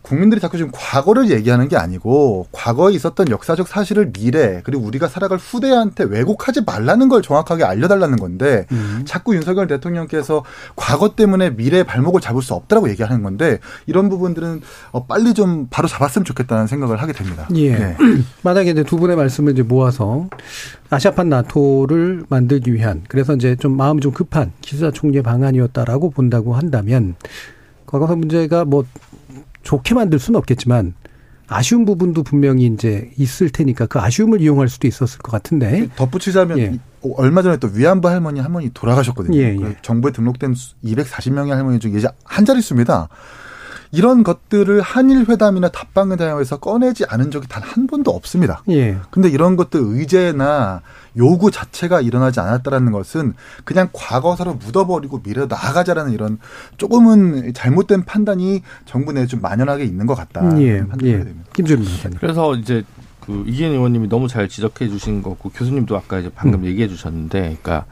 [0.01, 5.37] 국민들이 자꾸 지금 과거를 얘기하는 게 아니고 과거에 있었던 역사적 사실을 미래 그리고 우리가 살아갈
[5.37, 9.03] 후대한테 왜곡하지 말라는 걸 정확하게 알려달라는 건데 음.
[9.05, 10.43] 자꾸 윤석열 대통령께서
[10.75, 14.61] 과거 때문에 미래의 발목을 잡을 수 없다라고 얘기하는 건데 이런 부분들은
[14.91, 17.47] 어, 빨리 좀 바로 잡았으면 좋겠다는 생각을 하게 됩니다.
[17.55, 17.75] 예.
[17.75, 17.97] 네.
[18.41, 20.27] 만약에 이제 두 분의 말씀을 이제 모아서
[20.89, 27.15] 아시아판 나토를 만들기 위한 그래서 이제 좀 마음이 좀 급한 기수사 총리의 방안이었다라고 본다고 한다면
[27.85, 28.85] 과거사 문제가 뭐
[29.63, 30.93] 좋게 만들 수는 없겠지만
[31.47, 36.63] 아쉬운 부분도 분명히 이제 있을 테니까 그 아쉬움을 이용할 수도 있었을 것 같은데 덧붙이자면 예.
[36.73, 39.37] 이- 어, 얼마 전에 또 위안부 할머니 한 분이 돌아가셨거든요.
[39.37, 39.55] 예, 예.
[39.57, 40.53] 그 정부에 등록된
[40.85, 43.09] 240명의 할머니 중에 이제 한 자릿수입니다.
[43.91, 48.63] 이런 것들을 한일 회담이나 답방 회담에서 꺼내지 않은 적이 단 한 번도 없습니다.
[48.69, 48.97] 예.
[49.11, 50.81] 근데 이런 것들 의제나
[51.17, 56.37] 요구 자체가 일어나지 않았다라는 것은 그냥 과거사로 묻어버리고 미래로 나아가자라는 이런
[56.77, 60.59] 조금은 잘못된 판단이 정부 내에 좀 만연하게 있는 것 같다.
[60.59, 60.83] 예.
[61.03, 61.17] 예.
[61.23, 61.49] 됩니다.
[61.53, 62.17] 김준일 변호사님.
[62.19, 62.83] 그래서 이제
[63.19, 67.85] 그 이기현 의원님이 너무 잘 지적해 주신 거고 교수님도 아까 이제 방금 얘기해 주셨는데, 그러니까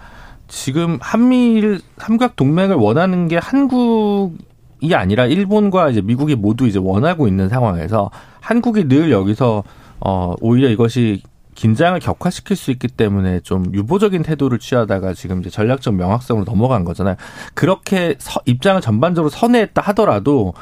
[0.48, 4.34] 지금 한미일 삼각 동맹을 원하는 게 한국
[4.82, 9.64] 이 아니라 일본과 이제 미국이 모두 이제 원하고 있는 상황에서 한국이 늘 여기서
[10.00, 11.22] 어 오히려 이것이
[11.56, 17.16] 긴장을 격화시킬 수 있기 때문에 좀 유보적인 태도를 취하다가 지금 이제 전략적 명확성으로 넘어간 거잖아요.
[17.54, 20.54] 그렇게 서- 입장을 전반적으로 선회했다 하더라도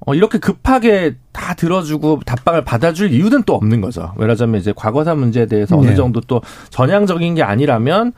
[0.00, 4.12] 어, 이렇게 급하게 다 들어주고 답방을 받아줄 이유는 또 없는 거죠.
[4.16, 5.86] 왜냐하면 이제 과거사 문제에 대해서 네.
[5.88, 8.12] 어느 정도 또 전향적인 게 아니라면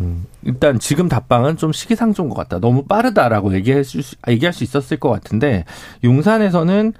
[0.00, 2.58] 음, 일단 지금 답방은 좀 시기상조인 것 같다.
[2.58, 5.64] 너무 빠르다라고 얘기할 수, 얘기할 수 있었을 것 같은데
[6.04, 6.92] 용산에서는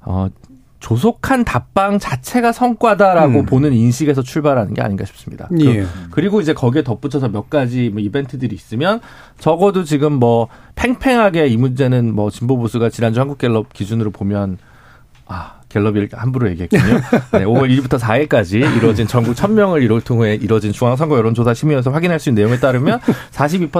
[0.00, 0.28] 어,
[0.84, 3.46] 조속한 답방 자체가 성과다라고 음.
[3.46, 5.48] 보는 인식에서 출발하는 게 아닌가 싶습니다.
[5.48, 5.86] 그 예.
[6.10, 9.00] 그리고 이제 거기에 덧붙여서 몇 가지 뭐 이벤트들이 있으면
[9.38, 14.58] 적어도 지금 뭐 팽팽하게 이 문제는 뭐 진보 보수가 지난주 한국갤럽 기준으로 보면
[15.26, 16.82] 아 갤럽이 함부로 얘기했군요.
[17.32, 22.28] 네, 5월 1일부터 4일까지 이루어진 전국 1000명을 이룰 통해 이루어진 중앙선거 여론조사 심의에서 확인할 수
[22.28, 23.00] 있는 내용에 따르면
[23.32, 23.70] 42%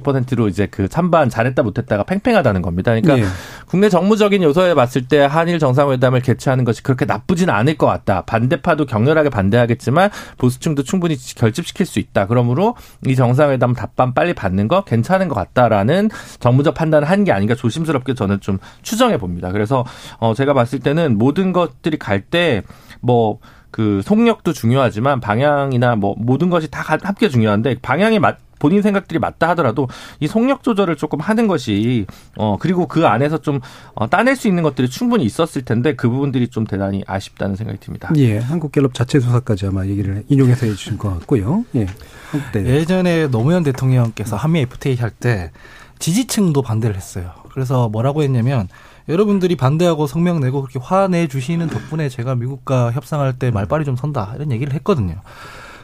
[0.00, 2.92] 42%로 이제 그 찬반 잘했다 못했다가 팽팽하다는 겁니다.
[2.92, 3.24] 그러니까 예.
[3.66, 8.22] 국내 정무적인 요소에 봤을 때 한일 정상회담을 개최하는 것이 그렇게 나쁘진 않을 것 같다.
[8.22, 12.26] 반대파도 격렬하게 반대하겠지만 보수층도 충분히 결집시킬 수 있다.
[12.26, 12.76] 그러므로
[13.06, 18.12] 이 정상회담 답반 빨리 받는 거 괜찮은 것 같다라는 정무적 판단을 한 게 아닌가 조심스럽게
[18.12, 19.50] 저는 좀 추정해 봅니다.
[19.50, 19.84] 그래서
[20.18, 23.38] 어 제가 봤을 때는 모든 것들이 갈때뭐
[23.70, 29.48] 그 속력도 중요하지만 방향이나 뭐 모든 것이 다 함께 중요한데 방향이 맞 본인 생각들이 맞다
[29.50, 29.88] 하더라도
[30.20, 32.06] 이 속력 조절을 조금 하는 것이
[32.38, 33.60] 어 그리고 그 안에서 좀
[33.94, 38.10] 어, 따낼 수 있는 것들이 충분히 있었을 텐데 그 부분들이 좀 대단히 아쉽다는 생각이 듭니다.
[38.16, 38.38] 예.
[38.38, 41.64] 한국갤럽 자체 조사까지 아마 얘기를 인용해서 해주신 것 같고요.
[41.74, 41.86] 예.
[42.30, 42.64] 한국대.
[42.64, 45.50] 예전에 노무현 대통령께서 한미 FTA 할 때
[45.98, 47.32] 지지층도 반대를 했어요.
[47.52, 48.68] 그래서 뭐라고 했냐면
[49.08, 54.32] 여러분들이 반대하고 성명 내고 그렇게 화내 주시는 덕분에 제가 미국과 협상할 때 말빨이 좀 선다
[54.36, 55.16] 이런 얘기를 했거든요.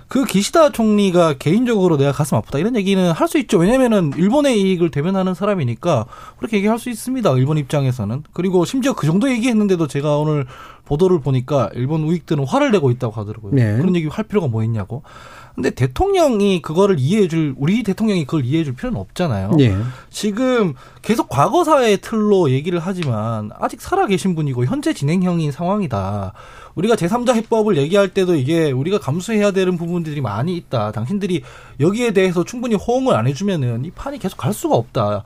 [0.09, 3.59] 그 기시다 총리가 개인적으로 내가 가슴 아프다 이런 얘기는 할 수 있죠.
[3.59, 6.07] 왜냐면은 일본의 이익을 대변하는 사람이니까
[6.39, 7.31] 그렇게 얘기할 수 있습니다.
[7.35, 8.25] 일본 입장에서는.
[8.33, 10.47] 그리고 심지어 그 정도 얘기했는데도 제가 오늘
[10.85, 13.55] 보도를 보니까 일본 우익들은 화를 내고 있다고 하더라고요.
[13.55, 13.77] 네.
[13.77, 15.05] 그런 얘기 할 필요가 뭐 있냐고.
[15.55, 19.53] 근데 대통령이 그거를 이해해줄 우리 대통령이 그걸 이해해줄 필요는 없잖아요.
[19.61, 19.77] 예.
[20.11, 26.33] 지금 계속 과거사의 틀로 얘기를 하지만 아직 살아계신 분이고 현재 진행형인 상황이다.
[26.75, 30.93] 우리가 제3자 해법을 얘기할 때도 이게 우리가 감수해야 되는 부분들이 많이 있다.
[30.93, 31.43] 당신들이
[31.81, 35.25] 여기에 대해서 충분히 호응을 안 해주면은 이 판이 계속 갈 수가 없다.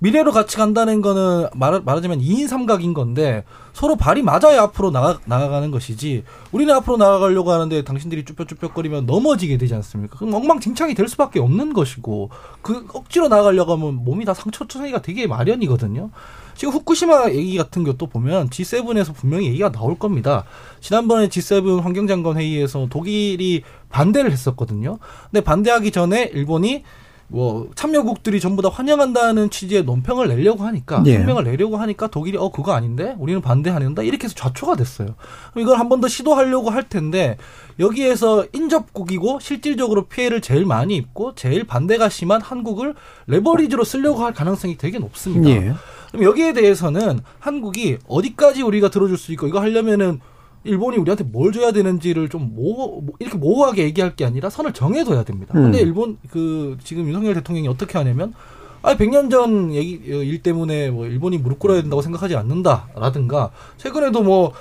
[0.00, 5.70] 미래로 같이 간다는 거는 말, 말하자면 2인 삼각인 건데 서로 발이 맞아야 앞으로 나가, 나가는
[5.70, 10.18] 것이지 우리는 앞으로 나아가려고 하는데 당신들이 쭈뼛쭈뼛거리면 넘어지게 되지 않습니까?
[10.18, 12.30] 그럼 엉망진창이 될 수밖에 없는 것이고
[12.62, 16.10] 그 억지로 나가려고 하면 몸이 다 상처투성이가 되게 마련이거든요.
[16.54, 20.44] 지금 후쿠시마 얘기 같은 것도 보면 G7에서 분명히 얘기가 나올 겁니다.
[20.80, 24.98] 지난번에 G7 환경장관 회의에서 독일이 반대를 했었거든요.
[25.30, 26.84] 근데 반대하기 전에 일본이
[27.32, 31.18] 뭐 참여국들이 전부 다 환영한다는 취지의 논평을 내려고 하니까 예.
[31.18, 35.14] 성명을 내려고 하니까 독일이 어 그거 아닌데 우리는 반대하는다 이렇게 해서 좌초가 됐어요.
[35.56, 37.36] 이걸 한 번 더 시도하려고 할 텐데
[37.78, 42.94] 여기에서 인접국이고 실질적으로 피해를 제일 많이 입고 제일 반대가 심한 한국을
[43.26, 45.48] 레버리지로 쓰려고 할 가능성이 되게 높습니다.
[45.50, 45.74] 예.
[46.10, 50.20] 그럼 여기에 대해서는 한국이 어디까지 우리가 들어줄 수 있고 이거 하려면은
[50.64, 55.24] 일본이 우리한테 뭘 줘야 되는지를 좀 모, 모- 이렇게 모호하게 얘기할 게 아니라 선을 정해둬야
[55.24, 55.54] 됩니다.
[55.56, 55.64] 음.
[55.64, 58.34] 근데 일본 그 지금 윤석열 대통령이 어떻게 하냐면
[58.82, 64.22] 아 100년 전 얘기 어, 일 때문에 뭐 일본이 무릎 꿇어야 된다고 생각하지 않는다라든가 최근에도
[64.22, 64.52] 뭐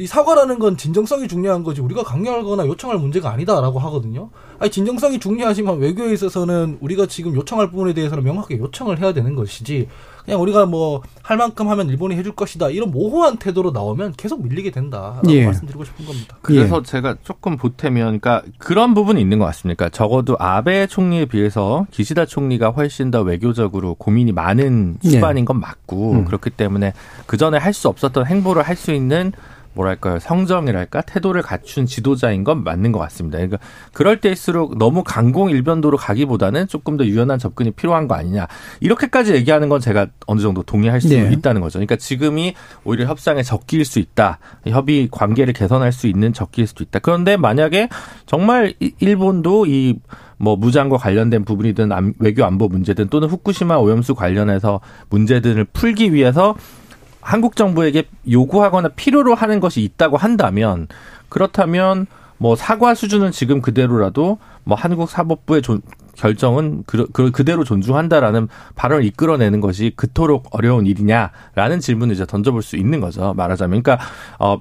[0.00, 4.30] 이 사과라는 건 진정성이 중요한 거지 우리가 강요하거나 요청할 문제가 아니다라고 하거든요.
[4.58, 9.88] 아니 진정성이 중요하지만 외교에 있어서는 우리가 지금 요청할 부분에 대해서는 명확하게 요청을 해야 되는 것이지
[10.24, 14.72] 그냥 우리가 뭐 할 만큼 하면 일본이 해줄 것이다 이런 모호한 태도로 나오면 계속 밀리게
[14.72, 15.44] 된다라고 예.
[15.44, 16.36] 말씀드리고 싶은 겁니다.
[16.42, 16.82] 그래서 예.
[16.82, 19.76] 제가 조금 보태면, 그러니까 그런 부분이 있는 것 같습니다.
[19.76, 25.08] 그러니까 적어도 아베 총리에 비해서 기시다 총리가 훨씬 더 외교적으로 고민이 많은 예.
[25.10, 26.24] 수반인 건 맞고 음.
[26.24, 26.94] 그렇기 때문에
[27.26, 29.32] 그 전에 할 수 없었던 행보를 할 수 있는
[29.72, 33.38] 뭐랄까요 성정이랄까 태도를 갖춘 지도자인 건 맞는 것 같습니다.
[33.38, 33.58] 그러니까
[33.92, 38.48] 그럴 때일수록 너무 강공 일변도로 가기보다는 조금 더 유연한 접근이 필요한 거 아니냐
[38.80, 41.30] 이렇게까지 얘기하는 건 제가 어느 정도 동의할 수 네.
[41.32, 41.78] 있다는 거죠.
[41.78, 42.54] 그러니까 지금이
[42.84, 44.38] 오히려 협상의 적기일 수 있다.
[44.66, 46.98] 협의 관계를 개선할 수 있는 적기일 수도 있다.
[46.98, 47.88] 그런데 만약에
[48.26, 54.80] 정말 이- 일본도 이뭐 무장과 관련된 부분이든 안- 외교 안보 문제든 또는 후쿠시마 오염수 관련해서
[55.10, 56.54] 문제들을 풀기 위해서
[57.20, 60.88] 한국 정부에게 요구하거나 필요로 하는 것이 있다고 한다면
[61.28, 62.06] 그렇다면
[62.38, 65.82] 뭐 사과 수준은 지금 그대로라도 뭐 한국 사법부의 존-
[66.16, 72.76] 결정은 그, 그 그대로 존중한다라는 발언을 이끌어내는 것이 그토록 어려운 일이냐라는 질문을 이제 던져볼 수
[72.76, 73.32] 있는 거죠.
[73.34, 74.04] 말하자면 그러니까
[74.38, 74.60] 어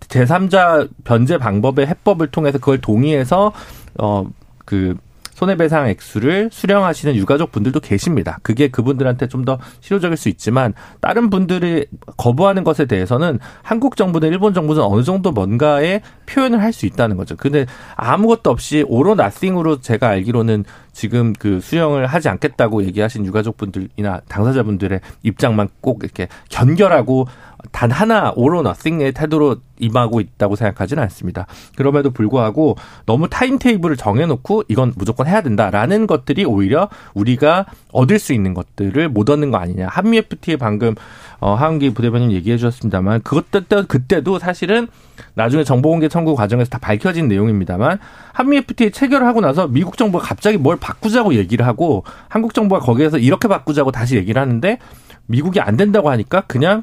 [0.00, 3.52] 제3자 변제 방법의 해법을 통해서 그걸 동의해서
[3.98, 4.26] 어
[4.66, 4.94] 그
[5.40, 8.38] 손해배상 액수를 수령하시는 유가족 분들도 계십니다.
[8.42, 11.86] 그게 그분들한테 좀 더 실효적일 수 있지만 다른 분들이
[12.18, 17.36] 거부하는 것에 대해서는 한국 정부든 일본 정부든 어느 정도 뭔가의 표현을 할 수 있다는 거죠.
[17.36, 17.64] 근데
[17.96, 25.00] 아무것도 없이 오로 나싱으로 제가 알기로는 지금 그 수령을 하지 않겠다고 얘기하신 유가족 분들이나 당사자분들의
[25.22, 27.26] 입장만 꼭 이렇게 견결하고
[27.72, 31.46] 단 하나 오로 너싱의 태도로 임하고 있다고 생각하지는 않습니다.
[31.76, 38.54] 그럼에도 불구하고 너무 타임테이블을 정해놓고 이건 무조건 해야 된다라는 것들이 오히려 우리가 얻을 수 있는
[38.54, 39.88] 것들을 못 얻는 거 아니냐.
[39.90, 40.94] 한미 FTA 방금
[41.40, 44.88] 어, 하은기 부대변인 얘기해 주셨습니다만 그것 때 그때도 사실은
[45.34, 47.98] 나중에 정보공개 청구 과정에서 다 밝혀진 내용입니다만
[48.32, 53.48] 한미 FTA 체결하고 나서 미국 정부가 갑자기 뭘 바꾸자고 얘기를 하고 한국 정부가 거기에서 이렇게
[53.48, 54.78] 바꾸자고 다시 얘기를 하는데
[55.26, 56.82] 미국이 안 된다고 하니까 그냥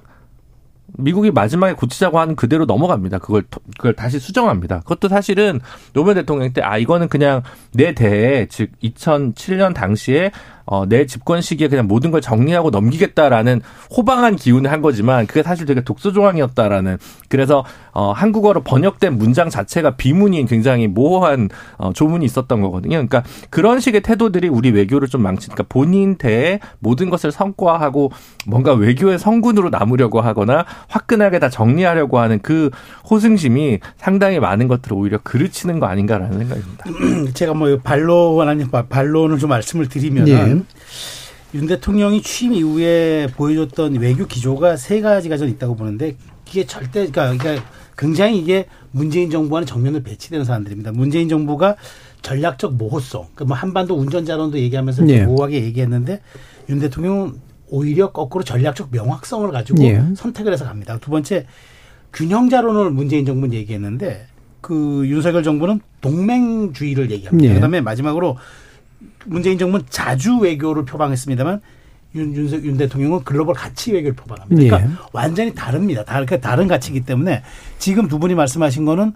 [0.97, 3.19] 미국이 마지막에 고치자고 하는 그대로 넘어갑니다.
[3.19, 3.43] 그걸
[3.77, 4.79] 그걸 다시 수정합니다.
[4.79, 5.59] 그것도 사실은
[5.93, 10.31] 노무현 대통령 때 아 이거는 그냥 내 대에 즉 2007년 당시에
[10.67, 13.61] 어, 내 집권 시기에 그냥 모든 걸 정리하고 넘기겠다라는
[13.95, 16.97] 호방한 기운을 한 거지만 그게 사실 되게 독소 조항이었다라는
[17.29, 22.97] 그래서 어, 한국어로 번역된 문장 자체가 비문이 굉장히 모호한 어, 조문이 있었던 거거든요.
[22.97, 28.11] 그러니까 그런 식의 태도들이 우리 외교를 좀 망치니까 본인 대에 모든 것을 성과하고
[28.45, 32.69] 뭔가 외교의 성군으로 남으려고 하거나 화끈하게 다 정리하려고 하는 그
[33.09, 36.85] 호승심이 상당히 많은 것들을 오히려 그르치는 거 아닌가라는 생각입니다.
[37.33, 41.57] 제가 뭐 반론 아니 반론을 좀 말씀을 드리면 예.
[41.57, 46.17] 윤 대통령이 취임 이후에 보여줬던 외교 기조가 세 가지가 저는 있다고 보는데
[46.47, 47.65] 이게 절대 그러니까, 그러니까
[47.97, 50.91] 굉장히 이게 문재인 정부와는 정면을 배치되는 사람들입니다.
[50.91, 51.75] 문재인 정부가
[52.21, 55.25] 전략적 모호성, 그뭐 한반도 운전자론도 얘기하면서 예.
[55.25, 56.21] 모호하게 얘기했는데
[56.69, 57.33] 윤 대통령은
[57.69, 60.03] 오히려 거꾸로 전략적 명확성을 가지고 예.
[60.15, 60.97] 선택을 해서 갑니다.
[60.99, 61.45] 두 번째
[62.13, 64.27] 균형자론을 문재인 정부는 얘기했는데
[64.61, 67.49] 그 윤석열 정부는 동맹주의를 얘기합니다.
[67.49, 67.53] 예.
[67.55, 68.37] 그다음에 마지막으로
[69.27, 71.61] 문재인 정부는 자주 외교를 표방했습니다만
[72.15, 74.55] 윤, 윤, 윤 대통령은 글로벌 가치 외교를 표방합니다.
[74.77, 74.95] 그러니까 예.
[75.11, 76.03] 완전히 다릅니다.
[76.03, 77.43] 다른, 그러니까 다른 가치이기 때문에
[77.77, 79.13] 지금 두 분이 말씀하신 거는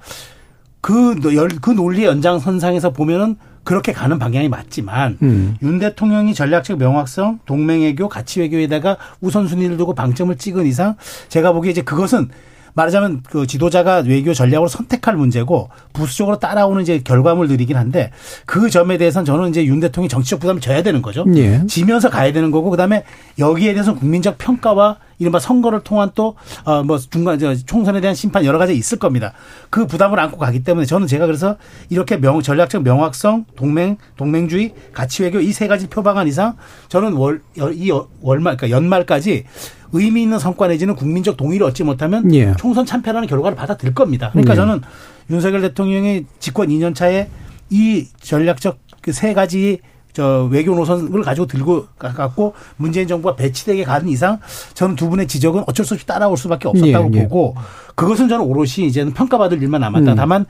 [0.81, 5.55] 그, 열- 그 논리의 연장선상에서 보면은 그렇게 가는 방향이 맞지만 음.
[5.61, 10.95] 윤 대통령이 전략적 명확성, 동맹 외교, 가치 외교에다가 우선순위를 두고 방점을 찍은 이상
[11.29, 12.29] 제가 보기에 이제 그것은
[12.73, 18.11] 말하자면 그 지도자가 외교 전략으로 선택할 문제고 부수적으로 따라오는 이제 결과물들이긴 한데
[18.45, 21.25] 그 점에 대해서는 저는 이제 윤 대통령이 정치적 부담을 져야 되는 거죠.
[21.35, 21.65] 예.
[21.67, 23.03] 지면서 가야 되는 거고 그다음에
[23.39, 28.43] 여기에 대해서 국민적 평가와 이른바 선거를 통한 또 어 뭐 중간 저 총선에 대한 심판
[28.43, 29.33] 여러 가지 있을 겁니다.
[29.69, 31.57] 그 부담을 안고 가기 때문에 저는 제가 그래서
[31.89, 36.55] 이렇게 명 전략적 명확성, 동맹, 동맹주의, 가치 외교 이 세 가지 표방한 이상
[36.89, 37.41] 저는 월
[37.73, 39.45] 이 월말 그러니까 연말까지
[39.93, 42.53] 의미 있는 성과 내지는 국민적 동의를 얻지 못하면 예.
[42.57, 44.29] 총선 참패라는 결과를 받아들일 겁니다.
[44.31, 44.55] 그러니까 예.
[44.55, 44.81] 저는
[45.29, 47.27] 윤석열 대통령이 집권 2년 차에
[47.69, 49.79] 이 전략적 그 세 가지
[50.13, 54.39] 저 외교 노선을 가지고 들고 갖고 문재인 정부가 배치되게 가는 이상
[54.73, 57.23] 저는 두 분의 지적은 어쩔 수 없이 따라올 수밖에 없었다고 예, 예.
[57.23, 57.55] 보고
[57.95, 60.11] 그것은 저는 오롯이 이제는 평가받을 일만 남았다.
[60.11, 60.15] 음.
[60.15, 60.45] 다만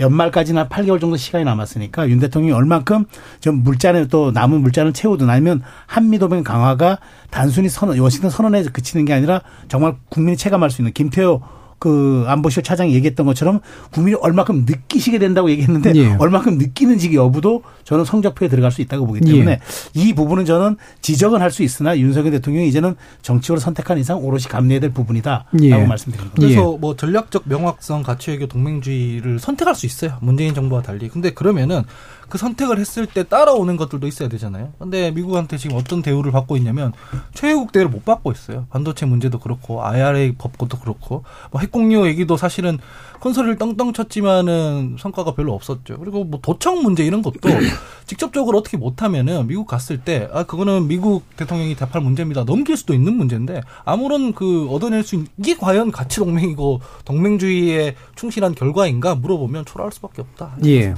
[0.00, 3.04] 연말까지나 8개월 정도 시간이 남았으니까 윤 대통령이 얼만큼
[3.40, 6.98] 좀 물잔을 또 남은 물잔을 채우든 아니면 한미도맹 강화가
[7.30, 11.42] 단순히 선언, 워싱턴 선언에 그치는 게 아니라 정말 국민이 체감할 수 있는 김태호
[11.84, 16.16] 그 안보실 차장이 얘기했던 것처럼 국민이 얼마큼 느끼시게 된다고 얘기했는데 예.
[16.18, 19.58] 얼마큼 느끼는지 여부도 저는 성적표에 들어갈 수 있다고 보기 때문에 예.
[19.92, 24.80] 이 부분은 저는 지적은 할 수 있으나 윤석열 대통령이 이제는 정치적으로 선택한 이상 오롯이 감내해야
[24.80, 25.84] 될 부분이다라고 예.
[25.84, 26.34] 말씀드립니다.
[26.34, 30.16] 그래서 뭐 전략적 명확성, 가치외교, 동맹주의를 선택할 수 있어요.
[30.20, 31.08] 문재인 정부와 달리.
[31.08, 31.82] 근데 그러면은
[32.28, 34.72] 그 선택을 했을 때 따라오는 것들도 있어야 되잖아요.
[34.78, 36.92] 근데 미국한테 지금 어떤 대우를 받고 있냐면
[37.34, 38.66] 최혜국 대우를 못 받고 있어요.
[38.70, 42.78] 반도체 문제도 그렇고 IRA 법도 그렇고 뭐 핵공유 얘기도 사실은
[43.20, 45.98] 컨설을 떵떵 쳤지만은 성과가 별로 없었죠.
[45.98, 47.38] 그리고 뭐 도청 문제 이런 것도
[48.06, 52.44] 직접적으로 어떻게 못하면은 미국 갔을 때 아 그거는 미국 대통령이 답할 문제입니다.
[52.44, 58.54] 넘길 수도 있는 문제인데 아무런 그 얻어낼 수 있는 이게 과연 가치 동맹이고 동맹주의에 충실한
[58.54, 60.56] 결과인가 물어보면 초라할 수밖에 없다.
[60.66, 60.94] 예.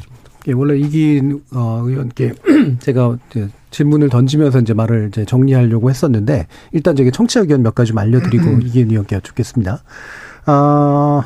[0.49, 2.33] 예, 원래 이긴 어, 의원께
[2.81, 7.89] 제가 이제 질문을 던지면서 이제 말을 이제 정리하려고 했었는데 일단 저기 청취자 의견 몇 가지
[7.89, 9.83] 좀 알려드리고 이긴 의원께 여쭙겠습니다.
[10.47, 11.23] 아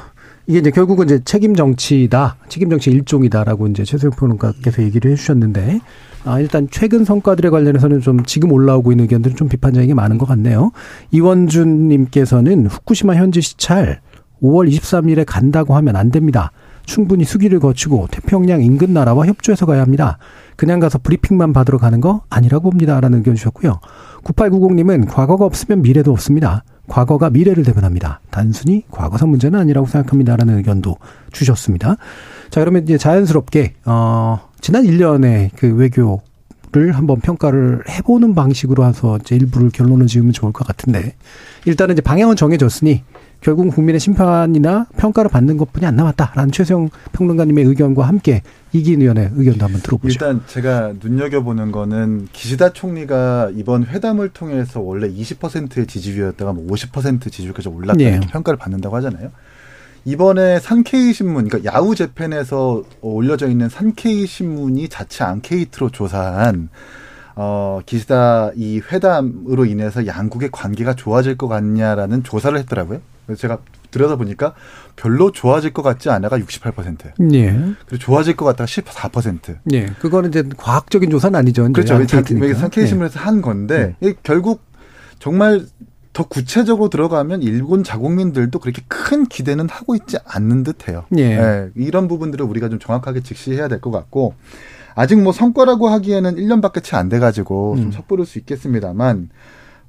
[0.46, 5.80] 이게 이제 결국은 이제 책임 정치다, 책임 정치 일종이다라고 이제 최소영 평론가께서 얘기를 해주셨는데
[6.24, 10.26] 아 일단 최근 성과들에 관련해서는 좀 지금 올라오고 있는 의견들은 좀 비판적인 게 많은 것
[10.26, 10.72] 같네요.
[11.12, 14.00] 이원준 님께서는 후쿠시마 현지 시찰
[14.42, 16.52] 5월 23일에 간다고 하면 안 됩니다.
[16.90, 20.18] 충분히 수기를 거치고 태평양 인근 나라와 협조해서 가야 합니다.
[20.56, 23.78] 그냥 가서 브리핑만 받으러 가는 거 아니라고 봅니다 라는 의견 주셨고요.
[24.24, 26.64] 9890님은 과거가 없으면 미래도 없습니다.
[26.88, 28.20] 과거가 미래를 대변합니다.
[28.30, 30.96] 단순히 과거사 문제는 아니라고 생각합니다라는 의견도
[31.30, 31.96] 주셨습니다.
[32.50, 39.36] 자, 그러면 이제 자연스럽게 어 지난 1년의 그 외교를 한번 평가를 해보는 방식으로 해서 이제
[39.36, 41.14] 일부를 결론을 지으면 좋을 것 같은데
[41.66, 43.04] 일단은 이제 방향은 정해졌으니
[43.40, 49.64] 결국 국민의 심판이나 평가를 받는 것뿐이 안 남았다라는 최수영 평론가님의 의견과 함께 이기인 의원의 의견도
[49.64, 50.12] 한번 들어보죠.
[50.12, 57.68] 일단 제가 눈여겨보는 거는 기시다 총리가 이번 회담을 통해서 원래 20%의 지지율이었다가 뭐 50% 지지율까지
[57.68, 58.10] 올랐다 예.
[58.10, 59.30] 이렇게 평가를 받는다고 하잖아요.
[60.04, 66.70] 이번에 산케이 신문, 그러니까 야후 재팬에서 올려져 있는 산케이 신문이 자체 앙케이트로 조사한
[67.36, 73.00] 어, 기시다 이 회담으로 인해서 양국의 관계가 좋아질 것 같냐라는 조사를 했더라고요.
[73.36, 73.58] 제가
[73.90, 74.54] 들여다보니까
[74.96, 77.32] 별로 좋아질 것 같지 않아가 68%.
[77.34, 77.50] 예.
[77.86, 79.56] 그리고 좋아질 것 같다가 14%.
[79.72, 79.86] 예.
[79.98, 81.70] 그거는 이제 과학적인 조사는 아니죠.
[81.72, 81.94] 그렇죠.
[81.94, 82.46] 앙케이트니까.
[82.48, 84.62] 여기 상케이 신문에서 한 건데 이게 결국
[85.18, 85.64] 정말
[86.12, 91.04] 더 구체적으로 들어가면 일본 자국민들도 그렇게 큰 기대는 하고 있지 않는 듯해요.
[91.16, 91.22] 예.
[91.38, 94.34] 예, 이런 부분들을 우리가 좀 정확하게 직시해야 될 것 같고
[94.96, 97.92] 아직 뭐 성과라고 하기에는 1년밖에 채 안 돼가지고 좀 음.
[97.92, 99.30] 섣부를 수 있겠습니다만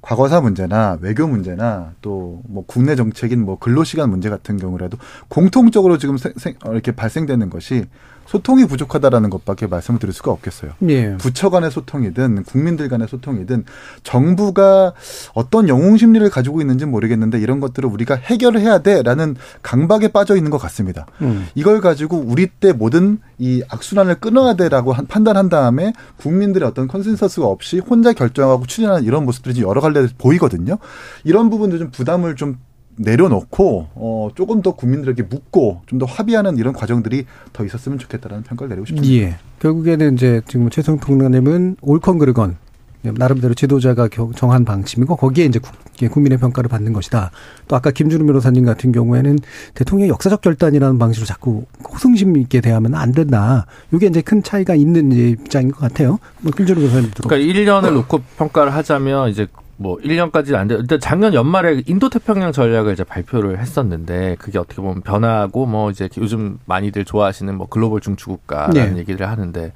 [0.02, 6.16] 과거사 문제나 외교 문제나 또 뭐 국내 정책인 뭐 근로시간 문제 같은 경우라도 공통적으로 지금
[6.18, 7.86] 생- 생- 어, 이렇게 발생되는 것이
[8.32, 10.70] 소통이 부족하다라는 것밖에 말씀을 드릴 수가 없겠어요.
[10.88, 11.14] 예.
[11.18, 13.66] 부처 간의 소통이든 국민들 간의 소통이든
[14.04, 14.94] 정부가
[15.34, 20.50] 어떤 영웅 심리를 가지고 있는지 모르겠는데 이런 것들을 우리가 해결을 해야 돼라는 강박에 빠져 있는
[20.50, 21.04] 것 같습니다.
[21.20, 21.46] 음.
[21.54, 27.46] 이걸 가지고 우리 때 모든 이 악순환을 끊어야 돼라고 한- 판단한 다음에 국민들의 어떤 consensus가
[27.46, 30.78] 없이 혼자 결정하고 추진하는 이런 모습들이 여러 갈래 보이거든요.
[31.24, 32.56] 이런 부분도 좀 부담을 좀
[32.96, 38.70] 내려놓고 어 조금 더 국민들에게 묻고 좀 더 합의하는 이런 과정들이 더 있었으면 좋겠다라는 평가를
[38.70, 39.14] 내리고 싶습니다.
[39.14, 39.36] 예.
[39.60, 42.56] 결국에는 이제 지금 최성 평론가님은 옳건 그르건
[43.04, 47.30] 나름대로 지도자가 겨- 정한 방침이고 거기에 이제 국- 예, 국민의 평가를 받는 것이다.
[47.68, 49.38] 또 아까 김준우 변호사님 같은 경우에는
[49.74, 53.66] 대통령의 역사적 결단이라는 방식으로 자꾸 호승심 있게 대하면 안 된다.
[53.92, 56.18] 이게 이제 큰 차이가 있는 이제 입장인 것 같아요.
[56.40, 57.28] 뭐 김준우 변호사님 들어.
[57.28, 59.46] 그러니까 1년을 놓고 평가를 하자면 이제
[59.76, 60.74] 뭐 1년까지는 안 돼.
[60.76, 66.08] 일단 작년 연말에 인도 태평양 전략을 이제 발표를 했었는데 그게 어떻게 보면 변화하고 뭐 이제
[66.18, 68.98] 요즘 많이들 좋아하시는 뭐 글로벌 중추국가라는 네.
[68.98, 69.72] 얘기를 하는데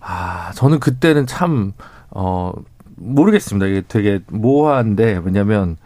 [0.00, 1.72] 아, 저는 그때는 참
[2.10, 2.52] 어
[2.96, 3.66] 모르겠습니다.
[3.66, 5.76] 이게 되게 모호한데 왜냐면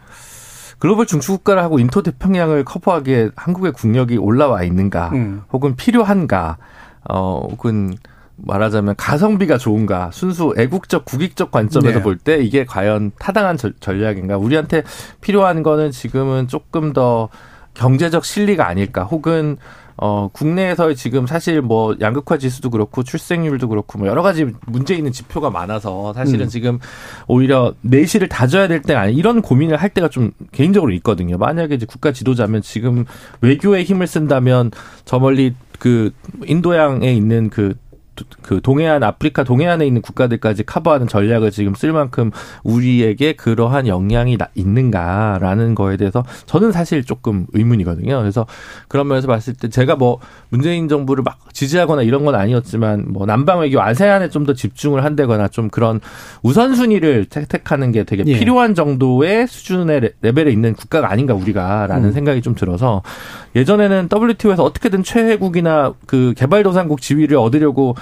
[0.79, 5.43] 글로벌 중추국가를 하고 인도 태평양을 커버하기에 한국의 국력이 올라와 있는가 음.
[5.51, 6.57] 혹은 필요한가
[7.09, 7.95] 어 혹은
[8.37, 12.03] 말하자면 가성비가 좋은가 순수 애국적 국익적 관점에서 네.
[12.03, 14.83] 볼때 이게 과연 타당한 절- 전략인가 우리한테
[15.21, 17.29] 필요한 거는 지금은 조금 더
[17.73, 19.57] 경제적 실리가 아닐까 혹은
[19.95, 25.11] 어 국내에서 지금 사실 뭐 양극화 지수도 그렇고 출생률도 그렇고 뭐 여러 가지 문제 있는
[25.11, 26.49] 지표가 많아서 사실은 음.
[26.49, 26.79] 지금
[27.27, 31.37] 오히려 내실을 다져야 될 때가 아니 이런 고민을 할 때가 좀 개인적으로 있거든요.
[31.37, 33.05] 만약에 이제 국가 지도자면 지금
[33.41, 34.71] 외교에 힘을 쓴다면
[35.05, 36.11] 저 멀리 그
[36.45, 37.75] 인도양에 있는 그
[38.43, 42.31] 그 동해안 아프리카 동해안에 있는 국가들까지 커버하는 전략을 지금 쓸 만큼
[42.63, 43.85] 우리에게 그러한
[44.37, 48.19] 나- 있는가라는 거에 대해서 저는 사실 조금 의문이거든요.
[48.19, 48.45] 그래서
[48.87, 53.59] 그런 면에서 봤을 때 제가 뭐 문재인 정부를 막 지지하거나 이런 건 아니었지만 뭐 남방
[53.61, 56.01] 외교 아세안에 좀 더 집중을 한다거나 좀 그런
[56.43, 58.37] 우선순위를 택하는 게 되게 예.
[58.37, 62.11] 필요한 정도의 수준의 레- 레벨에 있는 국가가 아닌가 우리가라는 음.
[62.13, 63.01] 생각이 좀 들어서
[63.55, 67.95] 예전에는 WTO에서 어떻게든 최혜국이나 그 개발도상국 지위를 얻으려고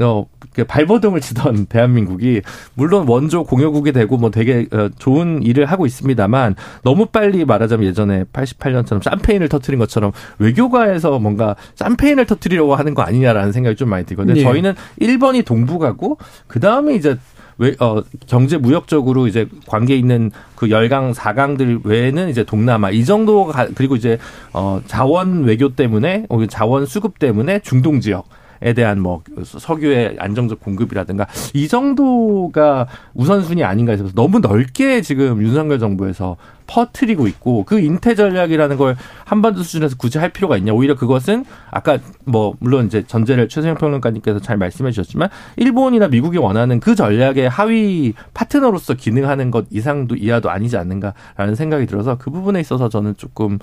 [0.00, 2.42] 어, 그 발버둥을 치던 대한민국이
[2.74, 6.54] 물론 원조 공여국이 되고 뭐 되게 어, 좋은 일을 하고 있습니다만
[6.84, 13.52] 너무 빨리 말하자면 예전에 88년처럼 샴페인을 터트린 것처럼 외교가에서 뭔가 샴페인을 터트리려고 하는 거 아니냐라는
[13.52, 14.38] 생각이 좀 많이 들거든요.
[14.38, 14.42] 예.
[14.42, 17.18] 저희는 1번이 동북아고 그 다음에 이제
[17.58, 23.46] 외, 어, 경제 무역적으로 이제 관계 있는 그 열강 사강들 외에는 이제 동남아 이 정도
[23.46, 24.18] 가, 그리고 이제
[24.52, 28.37] 어 자원 외교 때문에 어, 자원 수급 때문에 중동 지역 에
[28.74, 36.36] 대한 뭐 석유의 안정적 공급이라든가 이 정도가 우선순위 아닌가 해서 너무 넓게 지금 윤석열 정부에서
[36.68, 41.98] 퍼트리고 있고 그 인태 전략이라는 걸 한반도 수준에서 굳이 할 필요가 있냐 오히려 그것은 아까
[42.24, 48.12] 뭐 물론 이제 전제를 최승영 평론가님께서 잘 말씀해 주셨지만 일본이나 미국이 원하는 그 전략의 하위
[48.34, 53.58] 파트너로서 기능하는 것 이상도 이하도 아니지 않는가라는 생각이 들어서 그 부분에 있어서 저는 조금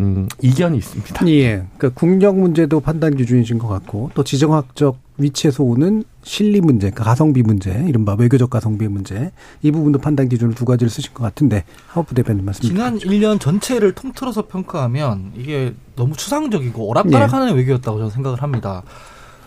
[0.00, 1.28] 음 이견이 있습니다.
[1.28, 1.64] 예.
[1.76, 7.42] 그러니까 국력 문제도 판단 기준이신 것 같고 또 지정학적 위치에서 오는 실리 문제, 그러니까 가성비
[7.42, 12.14] 문제, 이른바 외교적 가성비 문제 이 부분도 판단 기준을 두 가지를 쓰신 것 같은데 하우프
[12.14, 12.62] 대표님 말씀.
[12.62, 18.82] 지난 1년 전체를 통틀어서 평가하면 이게 너무 추상적이고 오락가락하는 외교였다고 저는 생각을 합니다.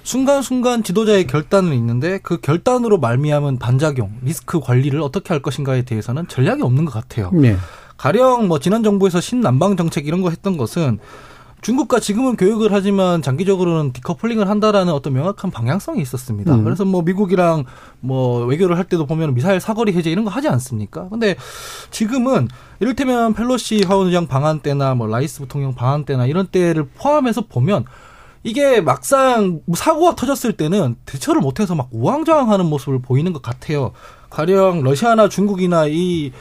[0.03, 6.63] 순간순간 지도자의 결단은 있는데 그 결단으로 말미암은 반작용, 리스크 관리를 어떻게 할 것인가에 대해서는 전략이
[6.63, 7.32] 없는 것 같아요.
[7.43, 7.57] 예.
[7.97, 10.99] 가령 뭐 지난 정부에서 신남방 정책 이런 거 했던 것은
[11.62, 16.55] 중국과 지금은 교육을 하지만 장기적으로는 디커플링을 한다라는 어떤 명확한 방향성이 있었습니다.
[16.55, 16.64] 음.
[16.64, 17.66] 그래서 뭐 미국이랑
[17.99, 21.10] 뭐 외교를 할 때도 보면 미사일 사거리 해제 이런 거 하지 않습니까?
[21.10, 21.36] 근데
[21.91, 22.47] 지금은
[22.80, 27.86] 이를테면 펠로시 하원의장 방한 때나 뭐 라이스 부통령 방한 때나 이런 때를 포함해서 보면
[28.43, 33.91] 이게 막상 사고가 터졌을 때는 대처를 못해서 막 우왕좌왕하는 모습을 보이는 것 같아요.
[34.30, 36.32] 가령 러시아나 중국이나 이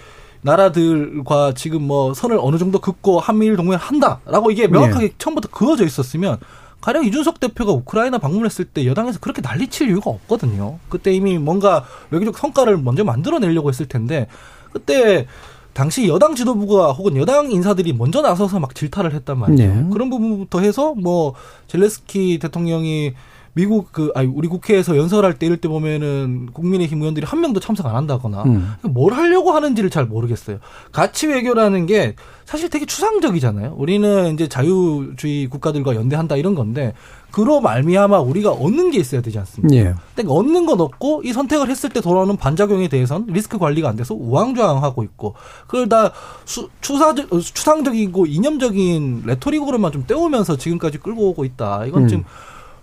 [0.43, 6.39] 나라들과 지금 뭐 선을 어느 정도 긋고 한미일 동맹을 한다라고 이게 명확하게 처음부터 그어져 있었으면
[6.81, 10.79] 가령 이준석 대표가 우크라이나 방문했을 때 여당에서 그렇게 난리칠 이유가 없거든요.
[10.89, 14.29] 그때 이미 뭔가 외교적 성과를 먼저 만들어내려고 했을 텐데
[14.73, 15.27] 그때
[15.73, 19.63] 당시 여당 지도부가 혹은 여당 인사들이 먼저 나서서 막 질타를 했단 말이죠.
[19.63, 19.87] 네.
[19.93, 21.35] 그런 부분부터 해서 뭐
[21.69, 23.15] 젤레스키 대통령이
[23.59, 27.87] 미국 그 아니 우리 국회에서 연설할 때 이럴 때 보면은 국민의힘 의원들이 한 명도 참석
[27.87, 28.75] 안 한다거나 음.
[28.83, 30.59] 뭘 하려고 하는지를 잘 모르겠어요.
[30.93, 33.75] 가치 외교라는 게 사실 되게 추상적이잖아요.
[33.77, 36.95] 우리는 이제 자유주의 국가들과 연대한다 이런 건데
[37.33, 39.75] 그로 말미암아 우리가 얻는 게 있어야 되지 않습니까?
[39.75, 39.95] 예.
[40.15, 44.15] 근데 얻는 건 없고 이 선택을 했을 때 돌아오는 반작용에 대해서는 리스크 관리가 안 돼서
[44.15, 45.35] 우왕좌왕하고 있고
[45.67, 46.13] 그걸 다
[46.45, 51.87] 수, 추사적, 어, 추상적이고 이념적인 레토릭으로만 좀 때우면서 지금까지 끌고 오고 있다.
[51.87, 52.09] 이건 음.
[52.09, 52.25] 지금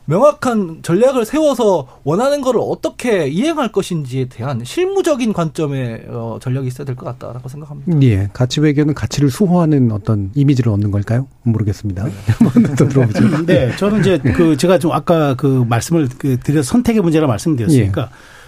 [0.07, 6.95] 명확한 전략을 세워서 원하는 거를 어떻게 이행할 것인지에 대한 실무적인 관점의 어, 전략이 있어야 될
[6.95, 8.01] 것 같다라고 생각합니다.
[8.03, 8.29] 예.
[8.31, 11.27] 가치 외교는 가치를 수호하는 어떤 이미지를 얻는 걸까요?
[11.43, 12.05] 모르겠습니다.
[12.39, 13.45] 한번 더 들어보죠.
[13.45, 18.07] 네, 저는 이제 그 제가 좀 아까 그 말씀을 그 드려 선택의 문제라 말씀드렸으니까 예.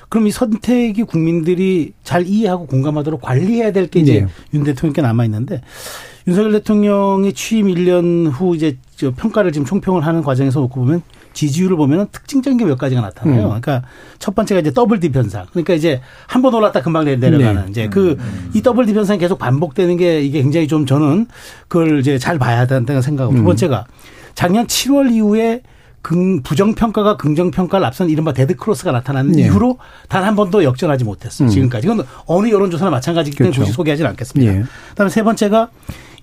[0.10, 4.28] 그럼 이 선택이 국민들이 잘 이해하고 공감하도록 관리해야 될 게 이제 예.
[4.54, 5.62] 윤 대통령께 남아 있는데
[6.28, 11.02] 윤석열 대통령이 취임 1년 후 이제 저 평가를 지금 총평을 하는 과정에서 놓고 보면
[11.38, 13.36] 지지율을 보면은 특징적인 게 몇 가지가 나타나요.
[13.38, 13.44] 음.
[13.62, 13.84] 그러니까
[14.20, 15.46] 첫 번째가 이제 더블 디 편상.
[15.52, 17.70] 그러니까 이제 한 번 올랐다 금방 내- 내려가는 네.
[17.72, 21.28] 이제 그 이 double dip 현상이 계속 반복되는 게 이게 굉장히 좀 저는
[21.68, 23.46] 그걸 이제 잘 봐야 된다는 생각하고 두 음.
[23.46, 23.86] 번째가
[24.36, 25.62] 작년 7월 이후에
[26.02, 29.44] 긍, 부정평가가 긍정평가를 앞선 이른바 dead cross가 나타난 예.
[29.46, 29.78] 이후로
[30.10, 31.48] 단 한 번도 역전하지 못했어요.
[31.48, 31.50] 음.
[31.50, 31.86] 지금까지.
[31.88, 33.62] 이건 어느 여론조사나 마찬가지이기 때문에 그렇죠.
[33.66, 34.54] 굳이 소개하지는 않겠습니다.
[34.54, 34.64] 예.
[34.90, 35.70] 그다음에 세 번째가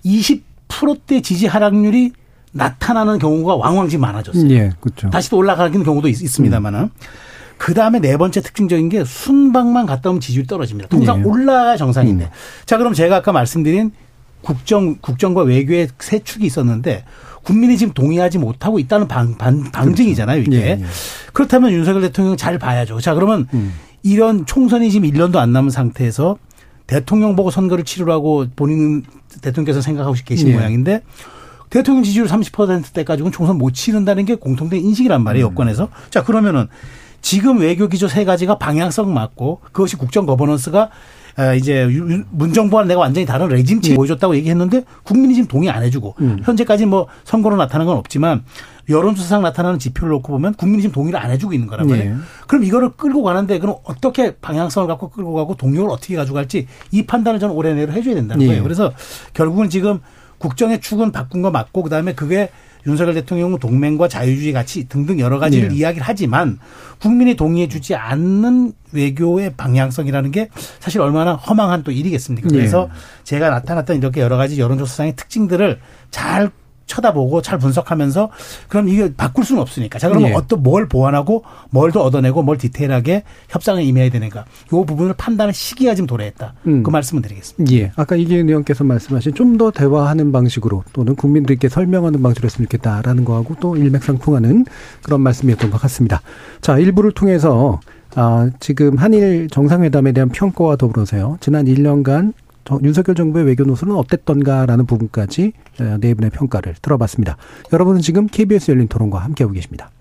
[0.05, 2.11] 20%대 지지 하락률이
[2.55, 4.49] 나타나는 경우가 왕왕 많아졌어요.
[4.51, 5.09] 예, 그렇죠.
[5.09, 10.21] 다시 또 올라가는 경우도 있, 습니다만은 그 다음에 네 번째 특징적인 게 순방만 갔다 오면
[10.21, 10.87] 지지율이 떨어집니다.
[10.87, 11.23] 통상 예.
[11.23, 12.31] 올라야 정상인데.
[12.65, 13.91] 자, 그럼 제가 아까 말씀드린
[14.41, 17.03] 국정, 국정과 외교의 세 축이 있었는데
[17.43, 20.55] 국민이 지금 동의하지 못하고 있다는 방, 방, 방증이잖아요, 이게.
[20.55, 20.83] 예, 예.
[21.33, 23.01] 그렇다면 윤석열 대통령 잘 봐야죠.
[23.01, 23.73] 자, 그러면 음.
[24.01, 26.37] 이런 총선이 지금 1년도 안 남은 상태에서
[26.87, 29.03] 대통령 보고 선거를 치르라고 본인
[29.41, 30.53] 대통령께서 생각하고 계신 예.
[30.53, 31.01] 모양인데
[31.69, 35.89] 대통령 지지율 30%대 가지고는 총선 못 치른다는 게 공통된 인식이란 말이에요, 여권에서.
[36.09, 36.67] 자, 그러면은
[37.21, 40.89] 지금 외교 기조 세 가지가 방향성 맞고 그것이 국정 거버넌스가
[41.37, 41.85] 아, 이제
[42.31, 47.57] 문정부와 내가 완전히 다른 레짐치 보여줬다고 얘기했는데 국민이 지금 동의 안 해주고 현재까지 뭐 선거로
[47.57, 48.43] 나타난 건 없지만
[48.89, 52.11] 여론조사상 나타나는 지표를 놓고 보면 국민이 지금 동의를 안 해주고 있는 거란 말이에요.
[52.11, 52.15] 예.
[52.47, 57.39] 그럼 이거를 끌고 가는데 그럼 어떻게 방향성을 갖고 끌고 가고 동력을 어떻게 가져갈지 이 판단을
[57.39, 58.47] 저는 올해 내로 해줘야 된다는 예.
[58.47, 58.63] 거예요.
[58.63, 58.93] 그래서
[59.33, 59.99] 결국은 지금
[60.37, 62.49] 국정의 축은 바꾼 거 맞고 그다음에 그게
[62.87, 65.75] 윤석열 대통령 동맹과 자유주의 가치 등등 여러 가지를 예.
[65.75, 66.59] 이야기를 하지만
[66.99, 72.47] 국민이 동의해주지 않는 외교의 방향성이라는 게 사실 얼마나 허망한 또 일이겠습니까?
[72.49, 73.23] 그래서 예.
[73.23, 75.79] 제가 나타났던 이렇게 여러 가지 여론조사상의 특징들을
[76.11, 76.51] 잘
[76.87, 78.29] 쳐다보고 잘 분석하면서
[78.67, 79.97] 그럼 이게 바꿀 수는 없으니까.
[79.99, 80.33] 자, 그러면 예.
[80.35, 84.45] 어떤 뭘 보완하고 뭘 더 얻어내고 뭘 디테일하게 협상에 임해야 되는가.
[84.67, 86.53] 이 부분을 판단할 시기가 지금 도래했다.
[86.67, 86.83] 음.
[86.83, 87.73] 그 말씀을 드리겠습니다.
[87.75, 87.91] 예.
[87.95, 93.55] 아까 이기현 의원께서 말씀하신 좀 더 대화하는 방식으로 또는 국민들께 설명하는 방식으로 했으면 좋겠다라는 거하고
[93.61, 94.65] 또 일맥상통하는
[95.01, 96.21] 그런 말씀이었던 것 같습니다.
[96.59, 97.79] 자, 일부를 통해서
[98.15, 101.37] 아, 지금 한일 정상회담에 대한 평가와 더불어서요.
[101.41, 102.33] 지난 1년간 정-
[102.83, 107.37] 윤석열 정부의 외교 노선은 어땠던가라는 부분까지 어, 네 분의 평가를 들어봤습니다.
[107.71, 109.91] 여러분은 지금 KBS 열린 토론과 함께하고 계십니다.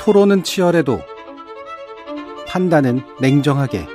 [0.00, 1.00] 토론은 치열해도
[2.48, 3.86] 판단은 냉정하게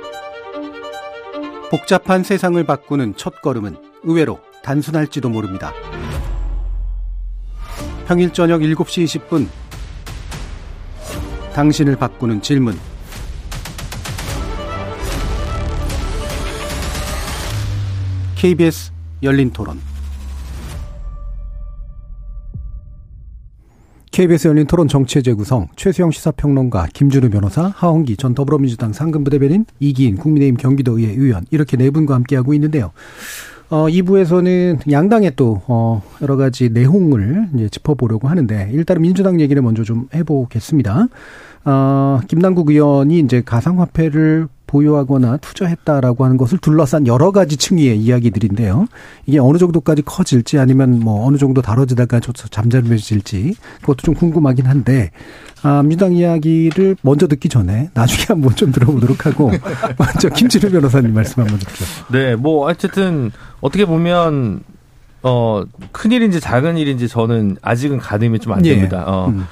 [1.70, 5.72] 복잡한 세상을 바꾸는 첫 걸음은 의외로 단순할지도 모릅니다.
[8.06, 9.48] 평일 저녁 7시 20분
[11.52, 12.78] 당신을 바꾸는 질문
[18.36, 19.78] KBS 열린 토론
[24.12, 30.58] KBS 열린 토론 정치의 재구성 최수영 시사평론가 김준우 변호사 하홍기 전 더불어민주당 상근부대변인 이기인 국민의힘
[30.58, 32.92] 경기도의회 의원 이렇게 네 분과 함께하고 있는데요.
[33.70, 39.82] 어, 2부에서는 양당의 또, 어, 여러 가지 내용을 이제 짚어보려고 하는데, 일단은 민주당 얘기를 먼저
[39.82, 41.08] 좀 해보겠습니다.
[41.64, 48.86] 어, 김남국 의원이 이제 가상화폐를 보유하거나 투자했다라고 하는 것을 둘러싼 여러 가지 층위의 이야기들인데요.
[49.26, 55.10] 이게 어느 정도까지 커질지 아니면 뭐 어느 정도 다뤄지다가 좀 잠잠해질지 그것도 좀 궁금하긴 한데,
[55.62, 59.50] 아, 민주당 이야기를 먼저 듣기 전에 나중에 한번 좀 들어보도록 하고,
[59.98, 61.84] 먼저 김진우 변호사님 말씀 한번 듣죠.
[62.12, 64.60] 네, 뭐 어쨌든 어떻게 보면
[65.22, 68.74] 어 큰 일인지 작은 일인지 저는 아직은 가늠이 좀안 예.
[68.74, 69.04] 됩니다.
[69.06, 69.28] 어.
[69.28, 69.46] 음.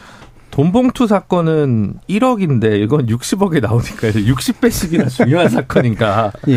[0.55, 6.33] 돈봉투 사건은 1억인데 이건 60억에 나오니까 60배씩이나 중요한 사건인가?
[6.47, 6.57] 예.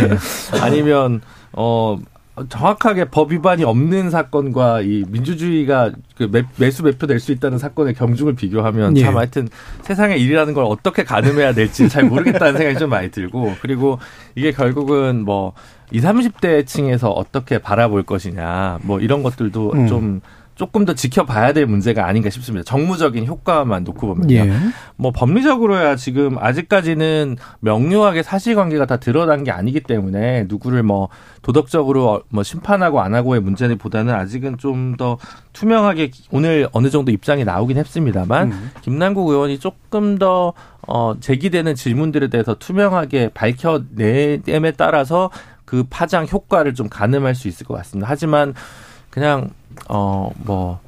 [0.61, 1.21] 아니면
[1.51, 1.97] 어
[2.49, 8.35] 정확하게 법 위반이 없는 사건과 이 민주주의가 그 매, 매수 매표될 수 있다는 사건의 경중을
[8.35, 9.01] 비교하면 예.
[9.01, 9.49] 참 하여튼
[9.81, 13.97] 세상의 일이라는 걸 어떻게 가늠해야 될지 잘 모르겠다는 생각이 좀 많이 들고 그리고
[14.35, 15.53] 이게 결국은 뭐
[15.91, 19.87] 20, 30대 층에서 어떻게 바라볼 것이냐 뭐 이런 것들도 음.
[19.87, 20.21] 좀
[20.57, 22.63] 조금 더 지켜봐야 될 문제가 아닌가 싶습니다.
[22.65, 24.35] 정무적인 효과만 놓고 보면요.
[24.35, 24.53] 예.
[24.97, 31.07] 뭐 법리적으로야 지금 아직까지는 명료하게 사실관계가 다 드러난 게 아니기 때문에 누구를 뭐
[31.43, 35.17] 도덕적으로 뭐 심판하고 안 하고의 문제보다는 아직은 좀 더
[35.53, 38.71] 투명하게 오늘 어느 정도 입장이 나오긴 했습니다만 음.
[38.81, 40.53] 김남국 의원이 조금 더
[40.87, 45.29] 어, 제기되는 질문들에 대해서 투명하게 밝혀내됨에 따라서
[45.65, 48.07] 그 파장 효과를 좀 가늠할 수 있을 것 같습니다.
[48.09, 48.53] 하지만
[49.17, 49.49] 그냥
[49.87, 50.79] 어뭐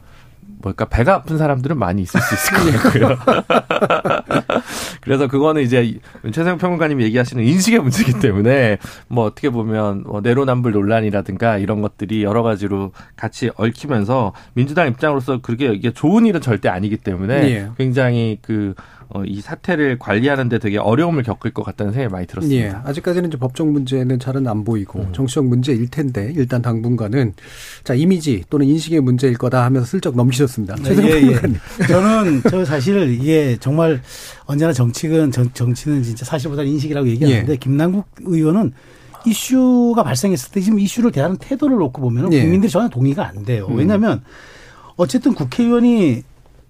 [0.61, 3.17] 뭘까 배가 아픈 사람들은 많이 있을 수 있을 것 같고요.
[5.01, 5.99] 그래서 그거는 이제
[6.31, 8.77] 최세영 평론가님이 얘기하시는 인식의 문제이기 때문에
[9.07, 15.73] 뭐 어떻게 보면 뭐 내로남불 논란이라든가 이런 것들이 여러 가지로 같이 얽히면서 민주당 입장으로서 그게
[15.73, 17.69] 이게 좋은 일은 절대 아니기 때문에 예.
[17.79, 18.75] 굉장히 그
[19.11, 22.27] 어, 이 사태를 관리하는데 되게 어려움을 겪을 것 같다는 생각이 많이 예.
[22.27, 22.83] 들었습니다.
[22.85, 25.13] 아직까지는 이제 법적 문제는 잘은 안 보이고 음.
[25.13, 27.33] 정치적 문제일 텐데 일단 당분간은
[27.83, 30.75] 자 이미지 또는 인식의 문제일 거다 하면서 슬쩍 넘기셨습니다.
[30.75, 31.87] 최승호 예, 예.
[31.87, 33.99] 저는 저 사실 이게 정말
[34.45, 37.57] 언제나 정치는 정, 정치는 진짜 사실보다 인식이라고 얘기하는데 예.
[37.57, 38.73] 김남국 의원은
[39.25, 42.41] 이슈가 발생했을 때 지금 이슈를 대하는 태도를 놓고 보면 예.
[42.41, 43.65] 국민들이 전혀 동의가 안 돼요.
[43.69, 43.77] 음.
[43.77, 44.21] 왜냐하면
[44.97, 46.23] 어쨌든 국회의원이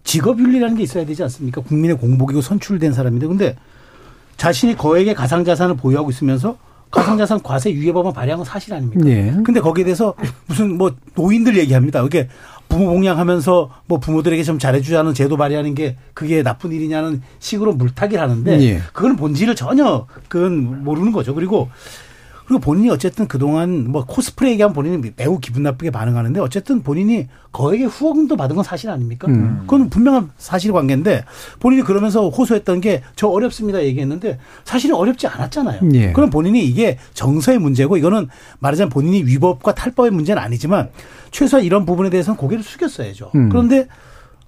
[0.03, 1.61] 직업 윤리라는 게 있어야 되지 않습니까?
[1.61, 3.55] 국민의 공복이고 선출된 사람인데 근데
[4.37, 6.57] 자신이 거액의 가상 자산을 보유하고 있으면서
[6.91, 9.07] 가상자산 과세 유예법을 발의한 건 사실 아닙니까?
[9.07, 9.35] 예.
[9.43, 10.15] 근데 거기에 대해서
[10.47, 12.01] 무슨 뭐 노인들 얘기합니다.
[12.01, 12.29] 그게
[12.67, 18.61] 부모 봉양하면서 뭐 부모들에게 좀 잘해주자는 제도 발의하는 게 그게 나쁜 일이냐는 식으로 물타기를 하는데
[18.61, 18.81] 예.
[18.93, 21.35] 그건 본질을 전혀 그건 모르는 거죠.
[21.35, 21.69] 그리고
[22.49, 27.85] 그리고 본인이 어쨌든 그동안 뭐 코스프레 얘기하면 본인이 매우 기분 나쁘게 반응하는데 어쨌든 본인이 거액의
[27.85, 29.27] 후원금도 받은 건 사실 아닙니까?
[29.27, 29.59] 음.
[29.61, 31.25] 그건 분명한 사실 관계인데
[31.59, 35.81] 본인이 그러면서 호소했던 게 저 어렵습니다 얘기했는데 사실은 어렵지 않았잖아요.
[35.93, 36.11] 예.
[36.13, 38.27] 그럼 본인이 이게 정서의 문제고 이거는
[38.59, 40.89] 말하자면 본인이 위법과 탈법의 문제는 아니지만
[41.29, 43.31] 최소한 이런 부분에 대해서는 고개를 숙였어야죠.
[43.35, 43.49] 음.
[43.49, 43.87] 그런데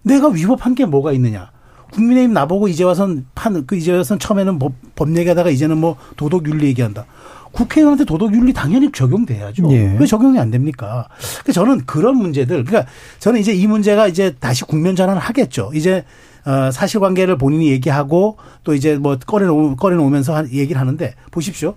[0.01, 1.51] 내가 위법한 게 뭐가 있느냐?
[1.91, 6.47] 국민의힘 나보고 이제 와선 판, 그 이제 와선 처음에는 법, 법 얘기하다가 이제는 뭐 도덕
[6.47, 7.05] 윤리 얘기한다.
[7.51, 9.71] 국회의원한테 도덕 윤리 당연히 적용돼야죠.
[9.71, 9.97] 예.
[9.99, 11.07] 왜 적용이 안 됩니까?
[11.43, 12.89] 그러니까 저는 그런 문제들, 그러니까
[13.19, 15.71] 저는 이제 이 문제가 이제 다시 국면 전환을 하겠죠.
[15.73, 16.05] 이제
[16.45, 21.75] 어, 사실관계를 본인이 얘기하고 또 이제 뭐 꺼내놓, 꺼내놓으면서 한- 얘기를 하는데 보십시오.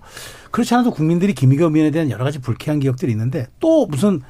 [0.49, 4.21] 그렇지 않아도 국민들이 김의겸 의원에 대한 여러 가지 불쾌한 기억들이 있는데 또 무슨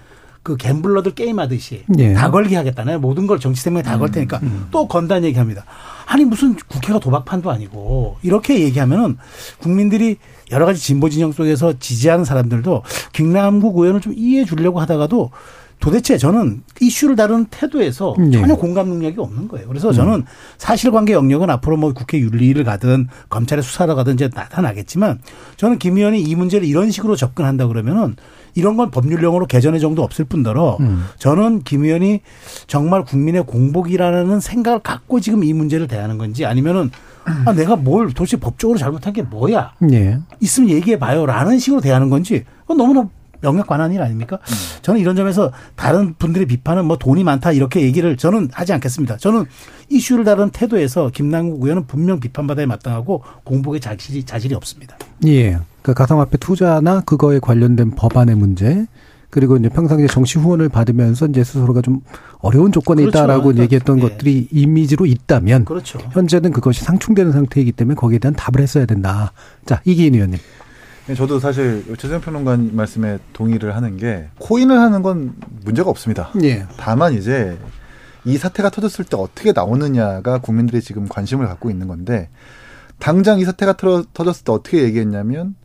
[0.43, 2.13] 그 갬블러들 게임하듯이 예.
[2.13, 2.97] 다 걸게 하겠다네.
[2.97, 4.41] 모든 걸 정치 때문에 다 걸 테니까
[4.71, 5.63] 또 건단 얘기합니다.
[6.05, 9.17] 아니 무슨 국회가 도박판도 아니고 이렇게 얘기하면은
[9.59, 10.17] 국민들이
[10.51, 12.83] 여러 가지 진보 진영 속에서 지지하는 사람들도
[13.13, 15.31] 김남국 의원을 좀 이해해 주려고 하다가도
[15.79, 18.39] 도대체 저는 이슈를 다루는 태도에서 예.
[18.39, 19.67] 전혀 공감 능력이 없는 거예요.
[19.67, 20.23] 그래서 저는
[20.57, 25.19] 사실관계 영역은 앞으로 뭐 국회 윤리를 가든 검찰의 수사를 가든 이제 나타나겠지만
[25.57, 28.15] 저는 김 의원이 이 문제를 이런 식으로 접근한다 그러면은
[28.55, 30.77] 이런 건 법률용어로 개전의 정도 없을 뿐더러
[31.19, 32.21] 저는 김 의원이
[32.67, 36.89] 정말 국민의 공복이라는 생각을 갖고 지금 이 문제를 대하는 건지 아니면은
[37.45, 39.73] 아, 내가 뭘 도대체 법적으로 잘못한 게 뭐야?
[39.91, 40.19] 예.
[40.39, 43.09] 있으면 얘기해 봐요라는 식으로 대하는 건지 너무나
[43.51, 44.39] 명확 관한 일 아닙니까?
[44.81, 49.17] 저는 이런 점에서 다른 분들의 비판은 뭐 돈이 많다 이렇게 얘기를 저는 하지 않겠습니다.
[49.17, 49.45] 저는
[49.89, 54.97] 이슈를 다루는 태도에서 김남국 의원은 분명 비판받아야 마땅하고 공복의 자질이 자질이 없습니다.
[55.27, 55.59] 예.
[55.81, 58.87] 그 가상화폐 투자나 그거에 관련된 법안의 문제
[59.29, 61.99] 그리고 이제 평상시에 정치 후원을 받으면서 이제 스스로가 좀
[62.39, 63.17] 어려운 조건에 그렇죠.
[63.17, 64.01] 있다라고 그러니까, 얘기했던 예.
[64.01, 65.99] 것들이 이미지로 있다면 그렇죠.
[66.11, 69.33] 현재는 그것이 상충되는 상태이기 때문에 거기에 대한 답을 했어야 된다.
[69.65, 70.39] 자, 이기인 의원님.
[71.07, 76.31] 네, 저도 사실 최재형 평론가님 말씀에 동의를 하는 게 코인을 하는 건 문제가 없습니다.
[76.41, 76.65] 예.
[76.77, 77.57] 다만 이제
[78.25, 82.29] 이 사태가 터졌을 때 어떻게 나오느냐가 국민들이 지금 관심을 갖고 있는 건데
[82.97, 85.55] 당장 이 사태가 터 졌을때 어떻게 얘기했냐면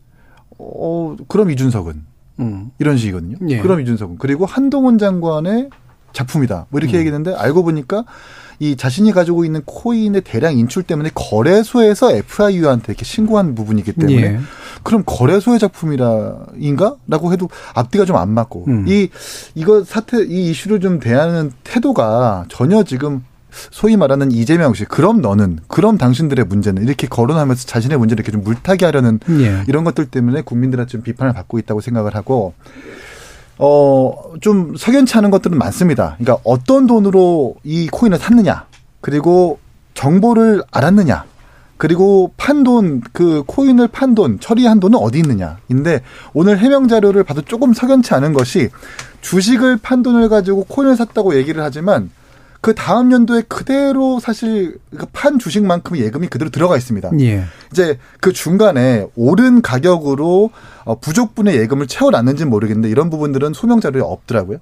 [0.58, 2.04] 어 그럼 이준석은
[2.40, 2.70] 음.
[2.78, 3.38] 이런 식이거든요.
[3.48, 3.60] 예.
[3.60, 5.70] 그럼 이준석은 그리고 한동훈 장관의
[6.12, 6.66] 작품이다.
[6.68, 6.98] 뭐 이렇게 음.
[6.98, 8.04] 얘기했는데 알고 보니까
[8.60, 14.40] 이 자신이 가지고 있는 코인의 대량 인출 때문에 거래소에서 FIU한테 이렇게 신고한 부분이기 때문에 예.
[14.82, 18.84] 그럼 거래소의 작품이라인가라고 해도 앞뒤가 좀 안 맞고 음.
[18.86, 19.08] 이
[19.54, 25.60] 이거 사태 이 이슈를 좀 대하는 태도가 전혀 지금 소위 말하는 이재명 씨 그럼 너는
[25.66, 29.64] 그럼 당신들의 문제는 이렇게 거론하면서 자신의 문제를 이렇게 좀 물타기 하려는 예.
[29.68, 32.52] 이런 것들 때문에 국민들한테 좀 비판을 받고 있다고 생각을 하고
[33.60, 36.16] 어 좀 석연치 않은 것들은 많습니다.
[36.18, 38.64] 그러니까 어떤 돈으로 이 코인을 샀느냐
[39.02, 39.58] 그리고
[39.94, 41.24] 정보를 알았느냐
[41.76, 46.00] 그리고 판 돈 그 코인을 판 돈 처리한 돈은 어디 있느냐 인데
[46.32, 48.70] 오늘 해명 자료를 봐도 조금 석연치 않은 것이
[49.20, 52.10] 주식을 판 돈을 가지고 코인을 샀다고 얘기를 하지만
[52.60, 57.10] 그 다음 연도에 그대로 사실 그판 주식만큼의 예금이 그대로 들어가 있습니다.
[57.20, 57.44] 예.
[57.72, 60.50] 이제 그 중간에 오른 가격으로
[60.84, 64.58] 어, 부족분의 예금을 채워놨는지는 모르겠는데 이런 부분들은 소명 자료에 없더라고요.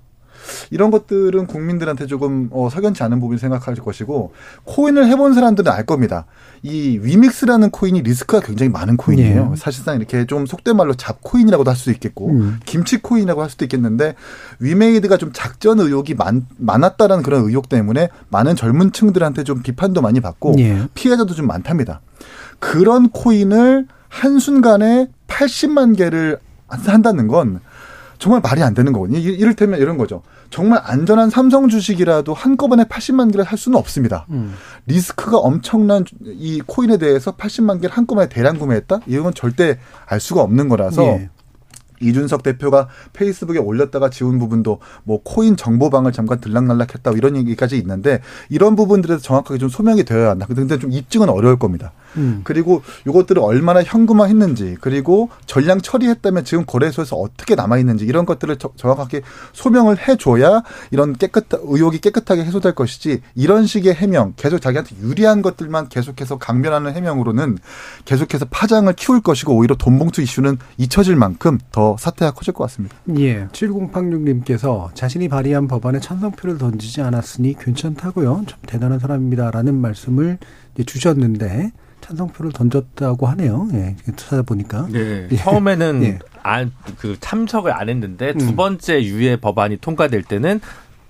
[0.71, 4.33] 이런 것들은 국민들한테 조금 어, 석연치 않은 부분 생각할 것이고
[4.65, 6.27] 코인을 해본 사람들은 알 겁니다.
[6.63, 9.51] 이 위믹스라는 코인이 리스크가 굉장히 많은 코인이에요.
[9.53, 9.57] 예.
[9.57, 12.61] 사실상 이렇게 좀 속된 말로 잡코인이라고도 할 수도 있겠고 음.
[12.65, 14.15] 김치 코인이라고 할 수도 있겠는데
[14.59, 20.21] 위메이드가 좀 작전 의혹이 많, 많았다라는 그런 의혹 때문에 많은 젊은 층들한테 좀 비판도 많이
[20.21, 20.89] 받고 예.
[20.95, 22.01] 피해자도 좀 많답니다.
[22.59, 27.61] 그런 코인을 한순간에 80만 개를 한다는 건
[28.19, 29.19] 정말 말이 안 되는 거거든요.
[29.19, 30.23] 이- 이를테면 이런 거죠.
[30.51, 34.27] 정말 안전한 삼성 주식이라도 한꺼번에 80만 개를 살 수는 없습니다.
[34.31, 34.55] 음.
[34.87, 39.01] 리스크가 엄청난 이 코인에 대해서 80만 개를 한꺼번에 대량 구매했다?
[39.07, 41.31] 이건 절대 알 수가 없는 거라서 예.
[42.01, 48.77] 이준석 대표가 페이스북에 올렸다가 지운 부분도 뭐 코인 정보방을 잠깐 들락날락했다 이런 얘기까지 있는데 이런
[48.77, 50.47] 부분들에서 정확하게 좀 소명이 되어야 한다.
[50.47, 51.91] 근데 좀 입증은 어려울 겁니다.
[52.17, 52.41] 음.
[52.45, 58.73] 그리고 이것들을 얼마나 현금화했는지 그리고 전량 처리했다면 지금 거래소에서 어떻게 남아 있는지 이런 것들을 저-
[58.77, 65.43] 정확하게 소명을 해줘야 이런 깨끗 의혹이 깨끗하게 해소될 것이지 이런 식의 해명 계속 자기한테 유리한
[65.43, 67.59] 것들만 계속해서 강변하는 해명으로는
[68.05, 72.97] 계속해서 파장을 키울 것이고 오히려 돈봉투 이슈는 잊혀질 만큼 더 사태가 커질 것 같습니다.
[73.19, 73.47] 예.
[73.49, 78.45] 7086님께서 자신이 발의한 법안에 찬성표를 던지지 않았으니 괜찮다고요.
[78.49, 80.39] 참 대단한 사람입니다라는 말씀을
[80.87, 81.73] 주셨는데
[82.09, 83.69] 찬성표를 던졌다고 하네요.
[83.75, 83.97] 예.
[84.17, 84.89] 찾아보니까.
[84.91, 85.29] 네.
[85.31, 85.37] 예.
[85.37, 86.19] 처음에는 예.
[86.43, 88.39] 안, 그 참석을 안 했는데 음.
[88.39, 90.61] 두 번째 유예 법안이 통과될 때는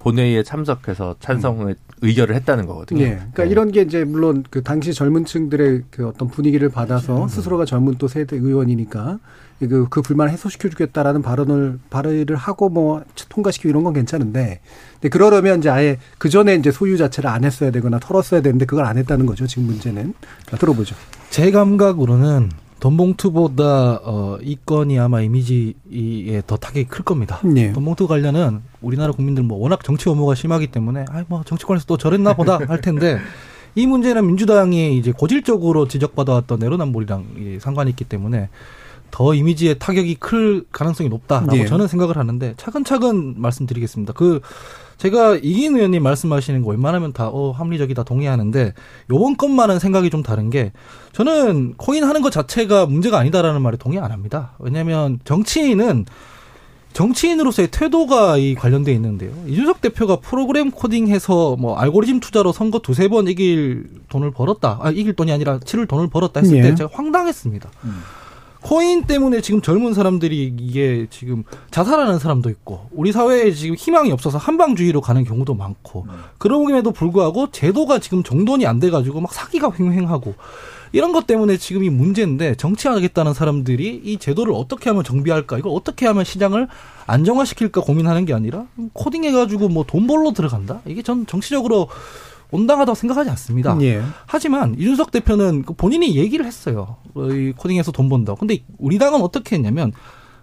[0.00, 3.02] 본회의에 참석해서 찬성을 의결을 했다는 거거든요.
[3.02, 3.10] 예.
[3.16, 3.50] 그러니까 네.
[3.50, 8.08] 이런 게 이제 물론 그 당시 젊은 층들의 그 어떤 분위기를 받아서 스스로가 젊은 또
[8.08, 9.18] 세대 의원이니까
[9.60, 14.60] 그, 그 불만을 해소시켜 주겠다라는 발언을 발의를 하고 뭐 통과시키고 이런 건 괜찮은데
[14.94, 18.84] 근데 그러려면 이제 아예 그 전에 이제 소유 자체를 안 했어야 되거나 털었어야 되는데 그걸
[18.84, 19.46] 안 했다는 거죠.
[19.46, 20.14] 지금 문제는.
[20.46, 20.94] 자, 들어보죠.
[21.30, 22.50] 제 감각으로는
[22.80, 27.40] 돈봉투보다 어, 이 건이 아마 이미지에 더 타격이 클 겁니다.
[27.56, 27.72] 예.
[27.72, 32.34] 돈봉투 관련은 우리나라 국민들 뭐 워낙 정치 혐오가 심하기 때문에 아이 뭐 정치권에서 또 저랬나
[32.34, 33.18] 보다 할 텐데
[33.74, 38.48] 이 문제는 민주당이 이제 고질적으로 지적받아왔던 내로남불이랑 이 상관이 있기 때문에
[39.10, 41.66] 더 이미지에 타격이 클 가능성이 높다라고 예.
[41.66, 44.12] 저는 생각을 하는데 차근차근 말씀드리겠습니다.
[44.12, 44.40] 그
[44.98, 48.74] 제가 이긴 의원님 말씀하시는 거 웬만하면 다 어, 합리적이다 동의하는데
[49.10, 50.72] 요번 것만은 생각이 좀 다른 게
[51.12, 54.52] 저는 코인 하는 것 자체가 문제가 아니다라는 말에 동의 안 합니다.
[54.58, 56.06] 왜냐하면 정치인은
[56.92, 59.30] 정치인으로서의 태도가 이 관련돼 있는데요.
[59.46, 64.80] 이준석 대표가 프로그램 코딩해서 뭐 알고리즘 투자로 선거 두세 번 이길 돈을 벌었다.
[64.82, 66.62] 아, 이길 돈이 아니라 치를 돈을 벌었다 했을 예.
[66.62, 67.70] 때 제가 황당했습니다.
[68.60, 74.38] 코인 때문에 지금 젊은 사람들이 이게 지금 자살하는 사람도 있고 우리 사회에 지금 희망이 없어서
[74.38, 76.06] 한방주의로 가는 경우도 많고
[76.38, 80.34] 그럼에도 불구하고 제도가 지금 정돈이 안 돼가지고 막 사기가 횡행하고
[80.92, 86.06] 이런 것 때문에 지금 이 문제인데 정치하겠다는 사람들이 이 제도를 어떻게 하면 정비할까 이걸 어떻게
[86.06, 86.66] 하면 시장을
[87.06, 91.88] 안정화시킬까 고민하는 게 아니라 코딩해가지고 뭐 돈 벌러 들어간다 이게 전 정치적으로
[92.50, 93.76] 온당하다고 생각하지 않습니다.
[93.82, 94.02] 예.
[94.26, 96.96] 하지만 이준석 대표는 그 본인이 얘기를 했어요.
[97.18, 98.38] 어, 이 코딩에서 돈 번다고.
[98.38, 99.92] 근데 우리 당은 어떻게 했냐면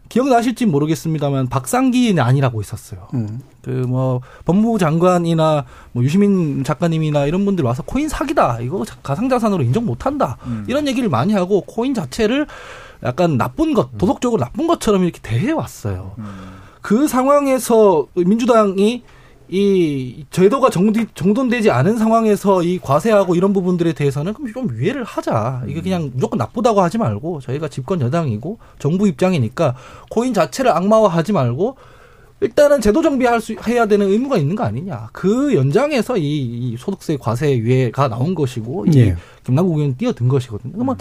[0.10, 3.08] 기억나실지 모르겠습니다만 박상기는 아니라고 있었어요.
[3.16, 3.42] 음.
[3.64, 8.60] 그뭐 법무부 장관이나 뭐 유시민 작가님이나 이런 분들 와서 코인 사기다.
[8.62, 10.38] 이거 자- 가상자산으로 인정 못 한다.
[10.68, 12.46] 이런 얘기를 많이 하고 코인 자체를
[13.04, 16.14] 약간 나쁜 것, 도덕적으로 나쁜 것처럼 이렇게 대해 왔어요.
[16.82, 19.02] 그 상황에서 민주당이
[19.48, 25.64] 이 제도가 정디, 정돈되지 않은 상황에서 이 과세하고 이런 부분들에 대해서는 그럼 좀 유예를 하자.
[25.68, 29.76] 이게 그냥 무조건 나쁘다고 하지 말고 저희가 집권 여당이고 정부 입장이니까
[30.10, 31.78] 코인 자체를 악마화하지 말고
[32.42, 35.10] 일단은 제도 정비할 수 해야 되는 의무가 있는 거 아니냐.
[35.14, 39.16] 그 연장에서 이, 이 소득세 과세 유예가 나온 것이고 이 예.
[39.46, 40.74] 김남국 의원이 뛰어든 것이거든요.
[40.74, 40.98] 그러면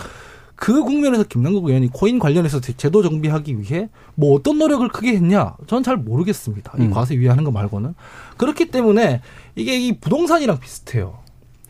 [0.56, 5.56] 그 국면에서 김남국 의원이 코인 관련해서 제- 제도 정비하기 위해 뭐 어떤 노력을 크게 했냐?
[5.66, 6.72] 저는 잘 모르겠습니다.
[6.78, 6.90] 이 음.
[6.90, 7.94] 과세 유예하는 거 말고는.
[8.36, 9.20] 그렇기 때문에
[9.56, 11.18] 이게 이 부동산이랑 비슷해요.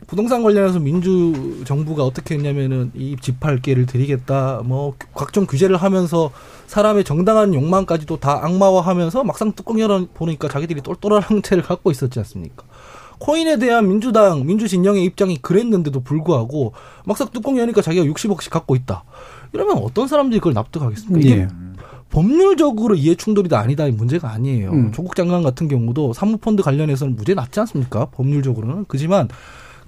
[0.07, 6.31] 부동산 관련해서 민주 정부가 어떻게 했냐면은 이 집할게를 드리겠다, 뭐 각종 규제를 하면서
[6.67, 12.65] 사람의 정당한 욕망까지도 다 악마화하면서 막상 뚜껑 열어 보니까 자기들이 똘똘한 형태를 갖고 있었지 않습니까?
[13.19, 16.73] 코인에 대한 민주당, 민주진영의 입장이 그랬는데도 불구하고
[17.05, 19.05] 막상 뚜껑 여니까 자기가 60억씩 갖고 있다.
[19.53, 21.21] 이러면 어떤 사람들이 그걸 납득하겠습니까?
[21.21, 21.49] 이게 예.
[22.11, 24.71] 법률적으로 이해 충돌이다 아니다 이 문제가 아니에요.
[24.71, 24.93] 음.
[24.93, 28.07] 조국 장관 같은 경우도 사모펀드 관련해서는 무죄 났지 않습니까?
[28.07, 29.29] 법률적으로는 그지만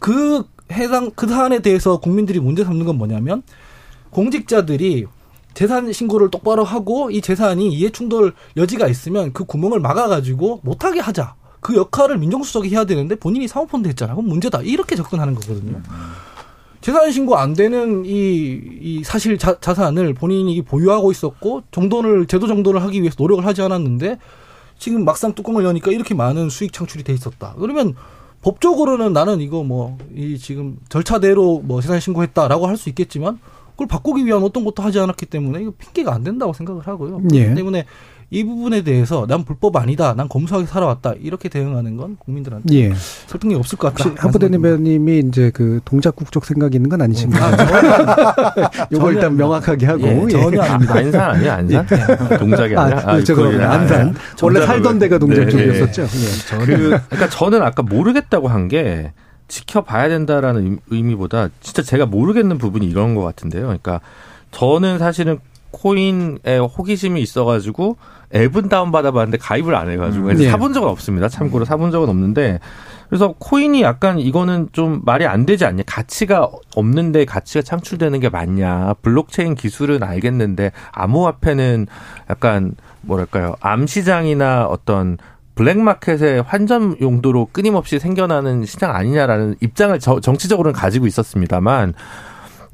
[0.01, 3.43] 그 해당 그 사안에 대해서 국민들이 문제 삼는 건 뭐냐면
[4.11, 5.07] 공직자들이
[5.55, 11.35] 재산 신고를 똑바로 하고 이 재산이 이해 충돌 여지가 있으면 그 구멍을 막아가지고 못하게 하자.
[11.67, 14.15] 그 역할을 민정수석이 해야 되는데 본인이 사모펀드 했잖아.
[14.15, 14.63] 그럼 문제다.
[14.63, 15.81] 이렇게 접근하는 거거든요.
[16.81, 22.81] 재산 신고 안 되는 이, 이 사실 자, 자산을 본인이 보유하고 있었고 정돈을 제도 정돈을
[22.83, 24.19] 하기 위해서 노력을 하지 않았는데
[24.79, 27.57] 지금 막상 뚜껑을 여니까 이렇게 많은 수익 창출이 돼 있었다.
[27.59, 27.97] 그러면
[28.43, 33.41] 법적으로는 나는 이거 뭐 이 지금 절차대로 뭐 재산 신고했다라고 할 수 있겠지만
[33.73, 37.23] 그걸 바꾸기 위한 어떤 것도 하지 않았기 때문에 이거 핑계가 안 된다고 생각을 하고요.
[37.35, 37.53] 예.
[37.55, 37.87] 때문에
[38.31, 42.93] 이 부분에 대해서 난 불법 아니다, 난 검소하게 살아왔다 이렇게 대응하는 건 국민들한테 예.
[43.29, 44.09] 설득력이 없을 것 같다.
[44.11, 47.57] 혹시 한부대 대변님이 이제 그 동작국 쪽 생각이 있는 건 아니신가요?
[48.93, 50.03] 요거 일단 명확하게 하고.
[50.03, 50.95] 예, 전혀 아닙니다.
[50.97, 51.87] 안산 아니야 안산?
[52.39, 53.65] 동작이 아니라 아, 죄송합니다.
[53.65, 54.15] 그거- 안산.
[54.43, 56.03] 원래 살던 데가 동작 네, 쪽이었었죠.
[56.03, 56.59] 예.
[56.65, 56.75] 그,
[57.09, 59.13] 그러니까 저는 아까 모르겠다고 한 게
[59.47, 63.63] 지켜봐야 된다라는 의- 의미보다 진짜 제가 모르겠는 부분이 이런 것 같은데요.
[63.63, 64.01] 그러니까
[64.51, 65.39] 저는 사실은
[65.71, 67.97] 코인에 호기심이 있어가지고
[68.35, 70.37] 앱은 다운받아 봤는데 가입을 안 해가지고 음.
[70.37, 70.51] 네.
[70.51, 71.29] 사본 적은 없습니다.
[71.29, 72.59] 참고로 사본 적은 없는데
[73.09, 75.85] 그래서 코인이 약간 이거는 좀 말이 안 되지 않냐.
[75.87, 78.95] 가치가 없는데 가치가 창출되는 게 맞냐.
[79.03, 81.87] 블록체인 기술은 알겠는데 암호화폐는
[82.29, 83.55] 약간 뭐랄까요.
[83.61, 85.19] 암시장이나 어떤
[85.55, 91.95] 블랙마켓의 환전 용도로 끊임없이 생겨나는 시장 아니냐라는 입장을 저, 정치적으로는 가지고 있었습니다만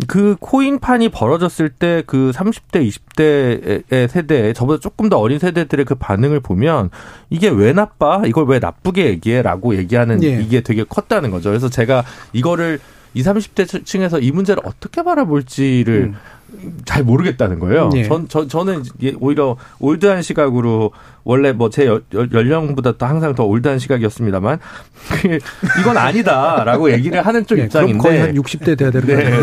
[0.07, 6.41] 그 코인판이 벌어졌을 때 그 30대, 20대의 세대, 저보다 조금 더 어린 세대들의 그 반응을
[6.41, 6.91] 보면
[7.31, 8.23] 이게 왜 나빠?
[8.27, 9.43] 이걸 왜 나쁘게 얘기해?
[9.43, 10.41] 라고 얘기하는 예.
[10.41, 11.51] 이게 되게 컸다는 거죠.
[11.51, 12.81] 그래서 제가 이거를
[13.15, 16.15] 20, 30대 층에서 이 문제를 어떻게 바라볼지를
[16.85, 17.91] 잘 모르겠다는 거예요.
[17.95, 18.05] 예.
[18.05, 18.83] 전, 저, 저는
[19.21, 20.93] 오히려 올드한 시각으로
[21.25, 24.59] 원래 뭐 제 연령보다 또 항상 더 올드한 시각이었습니다만
[25.81, 29.15] 이건 아니다라고 얘기를 하는 쪽 예, 입장인데 거의 한 60대 돼야 되는 네.
[29.15, 29.43] 거예요.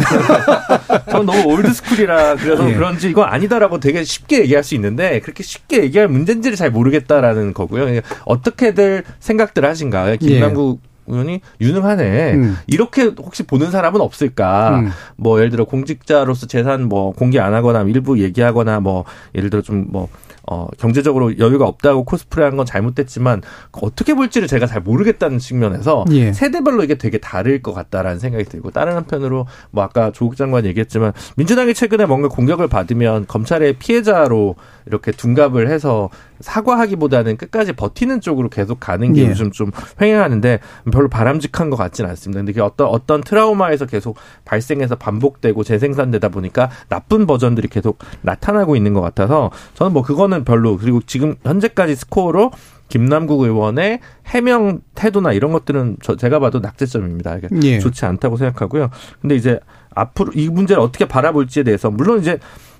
[1.09, 2.73] 전 너무 올드스쿨이라 그래서 예.
[2.75, 8.01] 그런지 이건 아니다라고 되게 쉽게 얘기할 수 있는데 그렇게 쉽게 얘기할 문제인지를 잘 모르겠다라는 거고요.
[8.25, 10.17] 어떻게들 생각들 하신가?
[10.17, 12.03] 김남국 의원이 유능하네.
[12.03, 12.33] 예.
[12.35, 12.57] 음.
[12.67, 14.79] 이렇게 혹시 보는 사람은 없을까?
[14.79, 14.89] 음.
[15.15, 19.05] 뭐 예를 들어 공직자로서 재산 뭐 공개 안 하거나 일부 얘기하거나 뭐
[19.35, 20.09] 예를 들어 좀뭐
[20.51, 26.33] 어, 경제적으로 여유가 없다고 코스프레한 건 잘못됐지만 어떻게 볼지를 제가 잘 모르겠다는 측면에서 예.
[26.33, 31.13] 세대별로 이게 되게 다를 것 같다라는 생각이 들고 다른 한편으로 뭐 아까 조국 장관 얘기했지만
[31.37, 34.55] 민주당이 최근에 뭔가 공격을 받으면 검찰의 피해자로
[34.87, 39.29] 이렇게 둔갑을 해서 사과하기보다는 끝까지 버티는 쪽으로 계속 가는 게 예.
[39.29, 39.71] 요즘 좀
[40.01, 40.59] 횡행하는데
[40.91, 42.39] 별로 바람직한 것 같지는 않습니다.
[42.39, 48.93] 근데 그게 어떤 어떤 트라우마에서 계속 발생해서 반복되고 재생산되다 보니까 나쁜 버전들이 계속 나타나고 있는
[48.93, 52.51] 것 같아서 저는 뭐 그거는 별로 그리고 지금 현재까지 스코어로
[52.89, 57.37] 김남국 의원의 해명 태도나 이런 것들은 저 제가 봐도 낙제점입니다.
[57.37, 57.79] 이게 예.
[57.79, 58.89] 좋지 않다고 생각하고요.
[59.21, 59.59] 근데 이제
[59.93, 62.39] 앞으로 이 문제를 어떻게 바라볼지에 대해서 물론 이제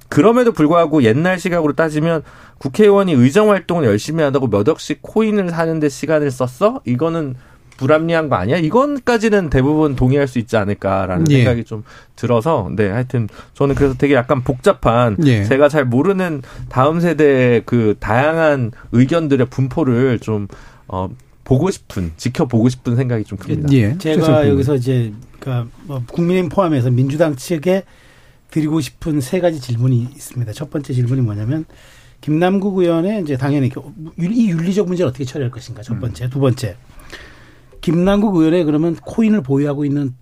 [0.09, 2.23] 그럼에도 불구하고 옛날 시각으로 따지면
[2.57, 6.81] 국회의원이 의정 활동을 열심히 하다고 몇 억씩 코인을 사는데 시간을 썼어?
[6.85, 7.35] 이거는
[7.79, 8.57] 불합리한 거 아니야?
[8.57, 11.37] 이건까지는 대부분 동의할 수 있지 않을까라는 예.
[11.37, 11.83] 생각이 좀
[12.17, 15.45] 들어서 네 하여튼 저는 그래서 되게 약간 복잡한 예.
[15.45, 20.47] 제가 잘 모르는 다음 세대의 그 다양한 의견들의 분포를 좀
[20.87, 21.09] 어,
[21.45, 23.71] 보고 싶은 지켜보고 싶은 생각이 좀 큽니다.
[23.71, 23.97] 예.
[23.97, 24.49] 제가.
[24.49, 27.83] 여기서 이제 그러니까 뭐 국민의힘 포함해서 민주당 측에
[28.51, 30.51] 드리고 싶은 세 가지 질문이 있습니다.
[30.51, 31.65] 첫 번째 질문이 뭐냐면
[32.21, 33.71] 김남국 의원의 이제 당연히
[34.19, 36.75] 이 윤리적 문제를 어떻게 처리할 것인가 첫 번째, 두 번째
[37.81, 40.13] 김남국 의원의 그러면 코인을 보유하고 있는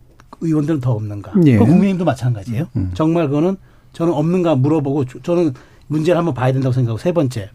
[0.41, 1.34] 의원들은 더 없는가?
[1.45, 1.58] 예.
[1.58, 2.68] 그 국민의힘도 마찬가지예요.
[2.93, 3.58] 정말 그거는
[3.93, 5.53] 저는 없는가 물어보고 저- 저는
[5.88, 7.49] 문제를 한번 봐야 된다고 생각하고 세 번째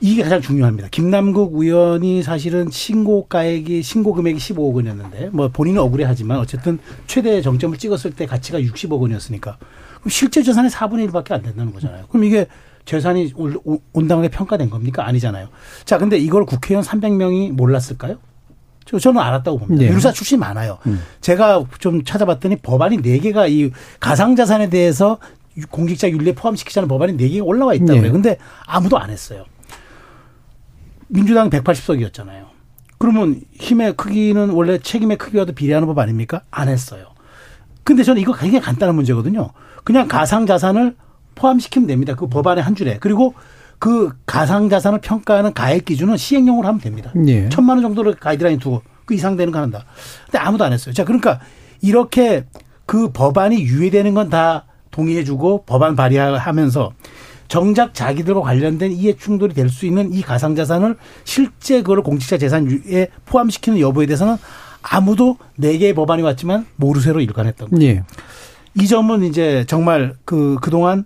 [0.00, 0.88] 이게 가장 중요합니다.
[0.90, 8.12] 김남국 의원이 사실은 신고가액이 신고 금액이 15억 원이었는데 뭐 본인은 억울해하지만 어쨌든 최대 정점을 찍었을
[8.12, 9.56] 때 가치가 60억 원이었으니까
[10.00, 12.04] 그럼 실제 재산의 4분의 1밖에 안 된다는 거잖아요.
[12.10, 12.46] 그럼 이게
[12.84, 13.32] 재산이
[13.92, 15.06] 온당하게 평가된 겁니까?
[15.06, 15.48] 아니잖아요.
[15.84, 18.16] 자, 근데 이걸 국회의원 300명이 몰랐을까요?
[18.88, 19.84] 저- 저는 알았다고 봅니다.
[19.84, 19.92] 네.
[19.94, 20.78] 유사 출신이 많아요.
[21.20, 23.70] 제가 좀 찾아봤더니 법안이 4개가 이
[24.00, 25.18] 가상자산에 대해서
[25.70, 27.98] 공직자 윤리에 포함시키자는 법안이 4개가 올라와 있다고 네.
[27.98, 28.12] 그래요.
[28.12, 29.44] 근데 아무도 안 했어요.
[31.08, 32.46] 민주당 180석이었잖아요.
[32.98, 36.42] 그러면 힘의 크기는 원래 책임의 크기와도 비례하는 법 아닙니까?
[36.50, 37.06] 안 했어요.
[37.84, 39.50] 근데 저는 이거 굉장히 간단한 문제거든요.
[39.84, 40.96] 그냥 가상자산을
[41.34, 42.14] 포함시키면 됩니다.
[42.14, 42.98] 그 법안의 한 줄에.
[43.00, 43.34] 그리고
[43.78, 47.12] 그 가상 자산을 평가하는 가액 기준은 시행령으로 하면 됩니다.
[47.26, 47.48] 예.
[47.48, 49.84] 천만 원 정도를 가이드라인 두고 그 이상 되는 거 한다.
[50.26, 50.92] 근데 아무도 안 했어요.
[50.92, 51.40] 자, 그러니까
[51.80, 52.44] 이렇게
[52.86, 56.92] 그 법안이 유예되는 건 다 동의해주고 법안 발의하면서
[57.46, 63.08] 정작 자기들과 관련된 이해 충돌이 될 수 있는 이 가상 자산을 실제 그걸 공직자 재산에
[63.26, 64.36] 포함시키는 여부에 대해서는
[64.82, 67.84] 아무도 네 개의 법안이 왔지만 모르쇠로 일관했던 거예요.
[67.88, 68.02] 예.
[68.74, 71.04] 이 점은 이제 정말 그, 그동안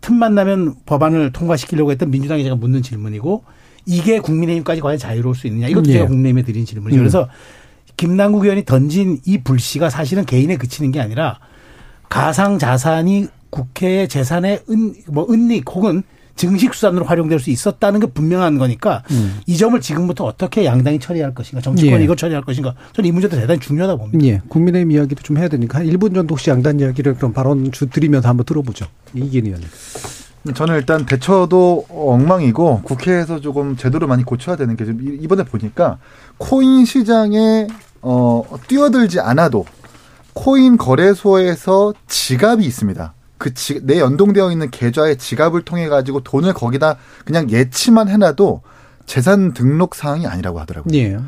[0.00, 3.44] 틈만 나면 법안을 통과시키려고 했던 민주당이 제가 묻는 질문이고
[3.86, 5.68] 이게 국민의힘까지 과연 자유로울 수 있느냐.
[5.68, 5.94] 이것도 예.
[5.94, 6.98] 제가 국민의힘에 드린 질문이죠.
[6.98, 7.02] 음.
[7.02, 7.28] 그래서
[7.96, 11.38] 김남국 의원이 던진 이 불씨가 사실은 개인에 그치는 게 아니라
[12.08, 16.02] 가상 자산이 국회의 재산의 은, 뭐 은닉 혹은
[16.38, 19.02] 증식 수단으로 활용될 수 있었다는 게 분명한 거니까
[19.46, 22.00] 이 점을 지금부터 어떻게 양당이 처리할 것인가 정치권이 음.
[22.00, 22.04] 예.
[22.04, 24.26] 이걸 처리할 것인가 저는 이 문제도 대단히 중요하다고 봅니다.
[24.26, 24.40] 예.
[24.48, 28.28] 국민의힘 이야기도 좀 해야 되니까 한 1분 정도 혹시 양단 이야기를 그럼 발언 주 드리면서
[28.28, 28.86] 한번 들어보죠.
[29.14, 29.68] 이기인 의원님.
[30.54, 35.98] 저는 일단 대처도 엉망이고 국회에서 조금 제도를 많이 고쳐야 되는 게좀 이번에 보니까
[36.38, 37.66] 코인 시장에
[38.00, 39.66] 어 뛰어들지 않아도
[40.32, 43.12] 코인 거래소에서 지갑이 있습니다.
[43.38, 48.62] 그내 연동되어 있는 계좌의 지갑을 통해 가지고 돈을 거기다 그냥 예치만 해놔도
[49.06, 50.94] 재산 등록 사항이 아니라고 하더라고요.
[50.96, 51.18] 예.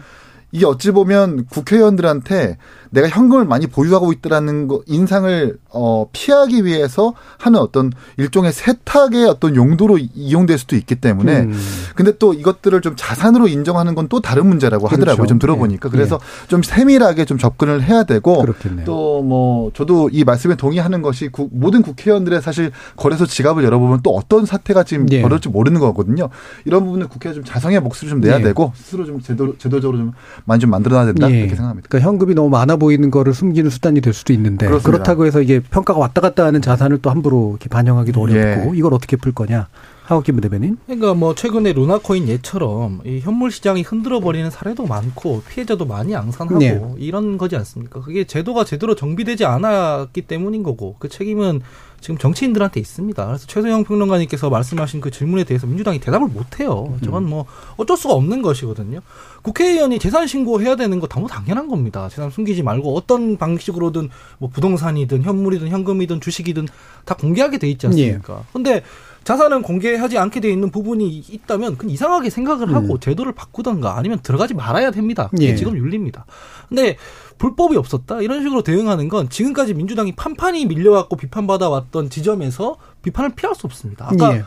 [0.53, 2.59] 이게 어찌 보면 국회의원들한테
[2.91, 9.55] 내가 현금을 많이 보유하고 있다라는 거 인상을 어 피하기 위해서 하는 어떤 일종의 세탁의 어떤
[9.57, 11.59] 용도로 이용될 수도 있기 때문에 음.
[11.95, 15.15] 근데 또 이것들을 좀 자산으로 인정하는 건 또 다른 문제라고 하더라고요.
[15.19, 15.29] 그렇죠.
[15.29, 15.89] 좀 들어보니까.
[15.89, 15.91] 예.
[15.93, 16.19] 그래서
[16.49, 18.43] 좀 세밀하게 좀 접근을 해야 되고.
[18.85, 24.15] 또 뭐 저도 이 말씀에 동의하는 것이 구- 모든 국회의원들의 사실 거래소 지갑을 열어보면 또
[24.17, 25.21] 어떤 사태가 지금 예.
[25.23, 26.29] 벌어질지 모르는 거거든요.
[26.65, 28.43] 이런 부분을 국회가 좀 자성의 목소리를 좀 내야 예.
[28.43, 30.13] 되고 스스로 좀 제도, 제도적으로 좀
[30.47, 31.39] 많이 좀 만들어놔야 된다 예.
[31.41, 31.87] 이렇게 생각합니다.
[31.89, 34.91] 그러니까 현금이 너무 많아 보이는 거를 숨기는 수단이 될 수도 있는데 그렇습니다.
[34.91, 38.79] 그렇다고 해서 이게 평가가 왔다 갔다 하는 자산을 또 함부로 이렇게 반영하기도 어렵고 예.
[38.79, 39.69] 이걸 어떻게 풀 거냐?
[40.11, 40.77] 하우김 대변인.
[40.87, 46.59] 그러니까 뭐 최근에 루나코인 예처럼 이 현물 시장이 흔들어 버리는 사례도 많고 피해자도 많이 양산하고
[46.59, 46.83] 네.
[46.99, 48.01] 이런 거지 않습니까?
[48.01, 51.61] 그게 제도가 제대로 정비되지 않았기 때문인 거고 그 책임은
[52.01, 53.27] 지금 정치인들한테 있습니다.
[53.27, 56.97] 그래서 최소영 평론가님께서 말씀하신 그 질문에 대해서 민주당이 대답을 못 해요.
[57.05, 57.45] 저건 뭐
[57.77, 59.01] 어쩔 수가 없는 것이거든요.
[59.43, 62.09] 국회의원이 재산 신고해야 되는 거 너무 당연한 겁니다.
[62.09, 64.09] 재산 숨기지 말고 어떤 방식으로든
[64.39, 66.69] 뭐 부동산이든 현물이든 현금이든 주식이든
[67.05, 68.45] 다 공개하게 돼 있지 않습니까?
[68.53, 68.83] 근데
[69.31, 74.55] 자산은 공개하지 않게 돼 있는 부분이 있다면 그건 이상하게 생각을 하고 제도를 바꾸던가 아니면 들어가지
[74.55, 75.29] 말아야 됩니다.
[75.29, 75.55] 그게 예.
[75.55, 76.27] 지금 윤리입니다.
[76.69, 76.97] 근데
[77.39, 83.55] 불법이 없었다 이런 식으로 대응하는 건 지금까지 민주당이 판판이 밀려왔고 비판받아 왔던 지점에서 비판을 피할
[83.55, 84.09] 수 없습니다.
[84.11, 84.43] 아까 예.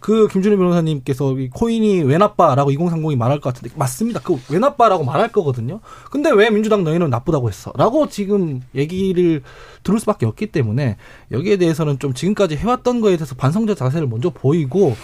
[0.00, 4.20] 그 김준일 변호사님께서 이 코인이 왜 나빠라고 2030이 말할 것 같은데 맞습니다.
[4.20, 5.80] 그 왜 나빠라고 말할 거거든요.
[6.10, 9.42] 근데 왜 민주당 너희는 나쁘다고 했어?라고 지금 얘기를
[9.82, 10.96] 들을 수밖에 없기 때문에
[11.30, 14.96] 여기에 대해서는 좀 지금까지 해왔던 거에 대해서 반성적 자세를 먼저 보이고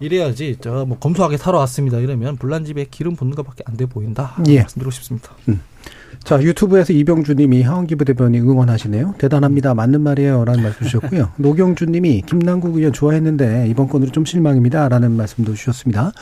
[0.00, 4.60] 이래야지 저뭐 검소하게 살아왔습니다 이러면 불난 집에 기름 붓는 것밖에 안 돼 보인다 예.
[4.60, 5.30] 말씀드리고 싶습니다.
[6.24, 9.14] 자, 유튜브에서 이병주 님이 하원기 부 대변인 응원하시네요.
[9.18, 9.74] 대단합니다.
[9.74, 10.44] 맞는 말이에요.
[10.44, 11.32] 라는 말씀 주셨고요.
[11.38, 14.88] 노경주 님이 김남국 의원 좋아했는데 이번 건으로 좀 실망입니다.
[14.88, 16.12] 라는 말씀도 주셨습니다.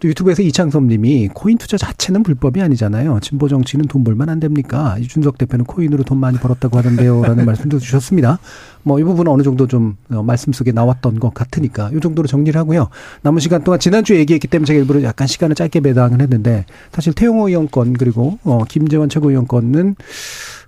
[0.00, 3.18] 또 유튜브에서 이창섭 님이 코인 투자 자체는 불법이 아니잖아요.
[3.20, 4.96] 진보 정치는 돈 벌면 안 됩니까?
[4.98, 7.22] 이준석 대표는 코인으로 돈 많이 벌었다고 하던데요.
[7.22, 8.38] 라는 말씀도 주셨습니다.
[8.86, 12.58] 뭐 이 부분은 어느 정도 좀 어, 말씀 속에 나왔던 것 같으니까 이 정도로 정리를
[12.58, 12.88] 하고요.
[13.22, 17.48] 남은 시간 동안 지난주에 얘기했기 때문에 제가 일부러 약간 시간을 짧게 배당을 했는데 사실 태용호
[17.48, 19.96] 의원 건 그리고 어, 김재원 최고위원 건은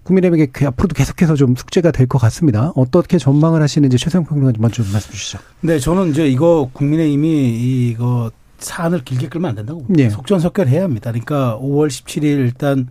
[0.02, 2.72] 국민의힘에게 그 앞으로도 계속해서 좀 숙제가 될 것 같습니다.
[2.74, 5.38] 어떻게 전망을 하시는지 최성 평론가님 먼저 좀 말씀 주시죠.
[5.60, 9.84] 네, 저는 이제 이거 국민의힘이 이거 사안을 길게 끌면 안 된다고.
[9.98, 10.08] 예.
[10.10, 11.12] 속전속결해야 합니다.
[11.12, 12.88] 그러니까 5월 17일 일단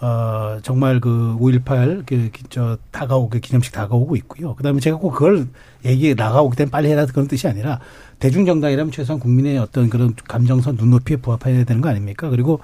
[0.00, 4.54] 어 정말 그 5.18 그, 저 다가오게 기념식 다가오고 있고요.
[4.54, 5.48] 그 다음에 제가 꼭 그걸
[5.84, 7.80] 얘기 나가오기 때문에 빨리 해라 그런 뜻이 아니라
[8.20, 12.30] 대중정당이라면 최소한 국민의 어떤 그런 감정선 눈높이에 부합해야 되는 거 아닙니까?
[12.30, 12.60] 그리고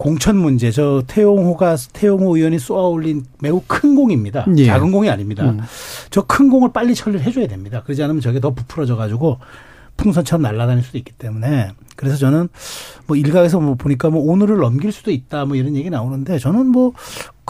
[0.00, 4.46] 공천 문제 저 태용호가 태용호 의원이 쏘아 올린 매우 큰 공입니다.
[4.56, 4.64] 예.
[4.64, 5.50] 작은 공이 아닙니다.
[5.50, 5.60] 음.
[6.08, 7.82] 저큰 공을 빨리 처리를 해줘야 됩니다.
[7.82, 9.40] 그러지 않으면 저게 더 부풀어져 가지고
[10.00, 12.48] 풍선처럼 날아다닐 수도 있기 때문에 그래서 저는
[13.06, 16.92] 뭐 일각에서 뭐 보니까 뭐 오늘을 넘길 수도 있다 뭐 이런 얘기 나오는데 저는 뭐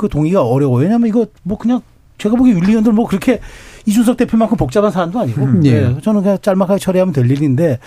[0.01, 0.84] 그 동의가 어려워요.
[0.84, 1.82] 왜냐하면 이거 뭐 그냥
[2.16, 3.40] 제가 보기에 윤리위원들 뭐 그렇게
[3.84, 5.88] 이준석 대표만큼 복잡한 사안도 아니고 음, 예.
[5.88, 7.78] 네, 저는 그냥 짤막하게 처리하면 될 일인데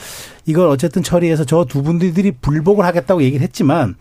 [0.46, 3.96] 이걸 어쨌든 처리해서 저 두 분들이 불복을 하겠다고 얘기를 했지만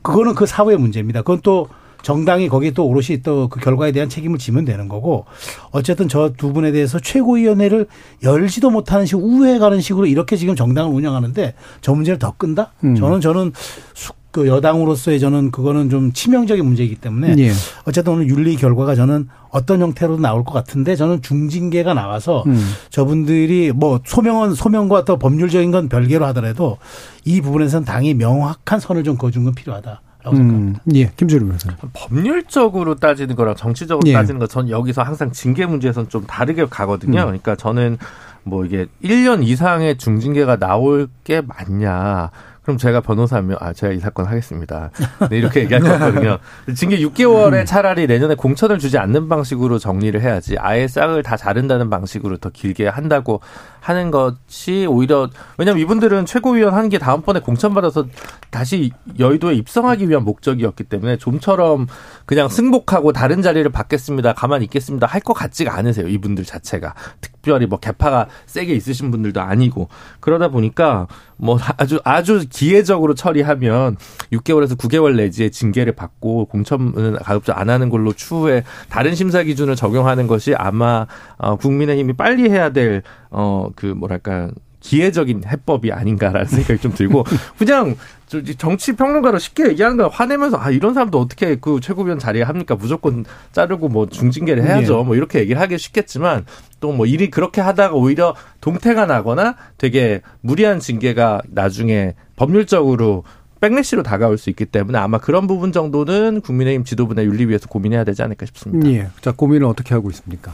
[0.00, 1.20] 그거는 그 사후의 문제입니다.
[1.20, 1.68] 그건 또
[2.02, 5.24] 정당이 거기에 또 오롯이 또 그 결과에 대한 책임을 지면 되는 거고
[5.70, 7.86] 어쨌든 저 두 분에 대해서 최고위원회를
[8.22, 12.72] 열지도 못하는 식으로 우회해 가는 식으로 이렇게 지금 정당을 운영하는데 저 문제를 더 끈다?
[12.84, 12.94] 음.
[12.94, 13.52] 저는 저는
[13.94, 17.50] 수- 그 여당으로서의 저는 그거는 좀 치명적인 문제이기 때문에 예.
[17.86, 22.62] 어쨌든 오늘 윤리 결과가 저는 어떤 형태로도 나올 것 같은데 저는 중징계가 나와서 음.
[22.90, 26.76] 저분들이 뭐 소명은 소명과 또 법률적인 건 별개로 하더라도
[27.24, 30.80] 이 부분에서는 당이 명확한 선을 좀 그어준 건 필요하다 라고 생각합니다.
[30.86, 31.70] 음, 예, 김주리 변호사.
[31.92, 34.12] 법률적으로 따지는 거랑 정치적으로 예.
[34.12, 37.20] 따지는 거 전 여기서 항상 징계 문제에서는 좀 다르게 가거든요.
[37.20, 37.24] 음.
[37.26, 37.98] 그러니까 저는
[38.44, 42.30] 뭐 이게 1년 이상의 중징계가 나올 게 맞냐.
[42.62, 44.90] 그럼 제가 변호사면 아 제가 이 사건 하겠습니다.
[45.30, 46.38] 네, 이렇게 얘기할 거거든요.
[46.76, 50.56] 징계 6개월에 차라리 내년에 공천을 주지 않는 방식으로 정리를 해야지.
[50.58, 53.40] 아예 싹을 다 자른다는 방식으로 더 길게 한다고
[53.88, 58.06] 하는 것이 오히려 왜냐면 이분들은 최고위원 하는 게 다음번에 공천 받아서
[58.50, 61.86] 다시 여의도에 입성하기 위한 목적이었기 때문에 좀처럼
[62.26, 64.32] 그냥 승복하고 다른 자리를 받겠습니다.
[64.34, 65.06] 가만히 있겠습니다.
[65.06, 66.08] 할 것 같지가 않으세요.
[66.08, 69.88] 이분들 자체가 특별히 뭐 개파가 세게 있으신 분들도 아니고
[70.20, 73.96] 그러다 보니까 뭐 아주 아주 기회적으로 처리하면
[74.32, 80.26] 6개월에서 9개월 내지의 징계를 받고 공천은 가급적 안 하는 걸로 추후에 다른 심사 기준을 적용하는
[80.26, 84.50] 것이 아마 어, 국민의힘이 빨리 해야 될어 그 뭐랄까
[84.80, 87.24] 기회적인 해법이 아닌가라는 생각이 좀 들고
[87.58, 92.42] 그냥 저 정치 평론가로 쉽게 얘기하는 거 화내면서 아 이런 사람도 어떻게 그 최고위원 자리에
[92.42, 95.04] 합니까 무조건 자르고 뭐 중징계를 해야죠 예.
[95.04, 96.46] 뭐 이렇게 얘기를 하기 쉽겠지만
[96.80, 103.24] 또 뭐 일이 그렇게 하다가 오히려 동태가 나거나 되게 무리한 징계가 나중에 법률적으로
[103.60, 108.46] 백래시로 다가올 수 있기 때문에 아마 그런 부분 정도는 국민의힘 지도부나 윤리위에서 고민해야 되지 않을까
[108.46, 108.88] 싶습니다.
[108.90, 109.08] 예.
[109.20, 110.52] 자, 고민을 어떻게 하고 있습니까?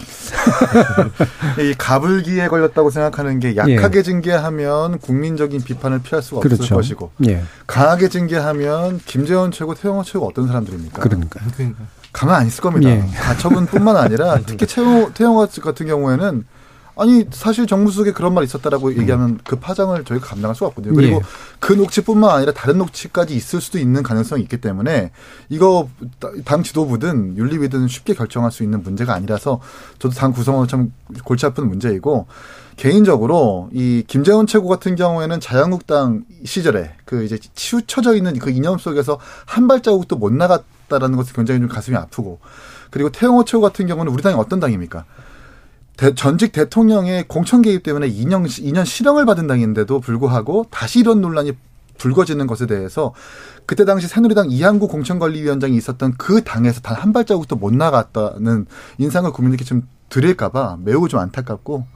[1.60, 6.56] 이 가불기에 걸렸다고 생각하는 게 약하게 징계하면 국민적인 비판을 피할 수가 없을 예.
[6.56, 6.74] 그렇죠.
[6.74, 7.42] 것이고 예.
[7.66, 11.02] 강하게 징계하면 김재원 최고, 태영호 최고 어떤 사람들입니까?
[11.02, 11.40] 그러니까.
[12.12, 12.90] 가만 안 있을 겁니다.
[12.90, 13.04] 예.
[13.16, 16.44] 가처분뿐만 아니라 특히 태영호, 태영호 같은 경우에는
[16.96, 20.94] 아니 사실 정무수석에 그런 말 있었다라고 얘기하면 그 파장을 저희가 감당할 수가 없거든요.
[20.94, 21.20] 그리고 예.
[21.58, 25.10] 그 녹취뿐만 아니라 다른 녹취까지 있을 수도 있는 가능성이 있기 때문에
[25.48, 25.88] 이거
[26.44, 29.60] 당 지도부든 윤리위든 쉽게 결정할 수 있는 문제가 아니라서
[29.98, 30.92] 저도 당 구성원 참
[31.24, 32.26] 골치 아픈 문제이고
[32.76, 39.18] 개인적으로 이 김재원 최고 같은 경우에는 자유한국당 시절에 그 이제 치우쳐져 있는 그 이념 속에서
[39.46, 42.38] 한 발자국도 못 나갔다라는 것이 굉장히 좀 가슴이 아프고
[42.90, 45.04] 그리고 태영호 최고 같은 경우는 우리 당이 어떤 당입니까?
[45.96, 51.52] 대- 전직 대통령의 공천 개입 때문에 2년, 2년 실형을 받은 당인데도 불구하고 다시 이런 논란이
[51.98, 53.14] 불거지는 것에 대해서
[53.66, 58.66] 그때 당시 새누리당 이한구 공천관리위원장이 있었던 그 당에서 단 한 발자국도 못 나갔다는
[58.98, 61.86] 인상을 국민들께 좀 드릴까봐 매우 좀 안타깝고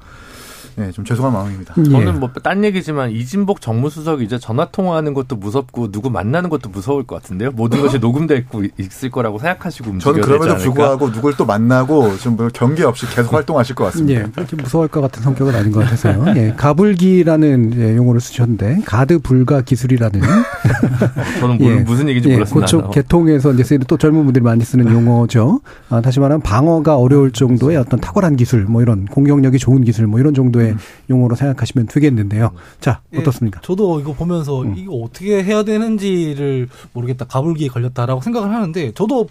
[0.78, 1.74] 네, 좀 죄송한 마음입니다.
[1.78, 1.82] 예.
[1.84, 7.04] 저는 뭐 딴 얘기지만 이진복 정무수석이 이제 전화 통화하는 것도 무섭고 누구 만나는 것도 무서울
[7.04, 7.50] 것 같은데요.
[7.52, 10.62] 모든 것이 녹음되고 있을 거라고 생각하시고 움직여야 저는 그럼에도?
[10.62, 14.20] 불구하고 누굴 또 만나고 좀뭐 경계 없이 계속 활동하실 것 같습니다.
[14.20, 16.24] 예, 그렇게 무서워할 것 같은 성격은 아닌 것 같아서요.
[16.36, 20.20] 예, 가불기라는 예, 용어를 쓰셨는데 가드 불가 기술이라는
[21.40, 21.80] 저는 모르- 예.
[21.80, 22.66] 무슨 얘기인지 예, 몰랐습니다.
[22.66, 25.60] 그쪽 계통에서 이제 쓰이는 또 젊은 분들이 많이 쓰는 용어죠.
[25.90, 30.20] 아, 다시 말하면 방어가 어려울 정도의 어떤 탁월한 기술, 뭐 이런 공격력이 좋은 기술, 뭐
[30.20, 30.67] 이런 정도의
[31.10, 32.52] 용어로 생각하시면 되겠는데요.
[32.80, 33.60] 자, 예, 어떻습니까?
[33.60, 34.74] 저도 이거 보면서 음.
[34.76, 37.26] 이거 어떻게 해야 되는지를 모르겠다.
[37.26, 39.28] 가불기에 걸렸다라고 생각을 하는데 저도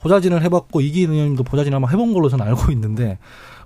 [0.00, 3.18] 보좌진을 해봤고 이기인 의원님도 보좌진 아마 해본 걸로 저는 알고 있는데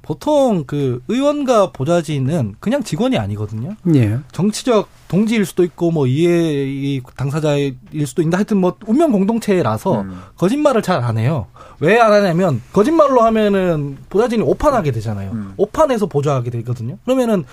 [0.03, 3.75] 보통 그 의원과 보좌진은 그냥 직원이 아니거든요.
[3.95, 10.03] 예, 정치적 동지일 수도 있고 뭐 이해 이 당사자일 수도 있는데 하여튼 뭐 운명 공동체라서
[10.03, 10.21] 음.
[10.37, 11.47] 거짓말을 잘 안 해요.
[11.81, 15.31] 왜 안 하냐면 거짓말로 하면은 보좌진이 오판하게 되잖아요.
[15.33, 15.55] 음.
[15.57, 16.99] 오판해서 보좌하게 되거든요.
[17.05, 17.45] 그러면은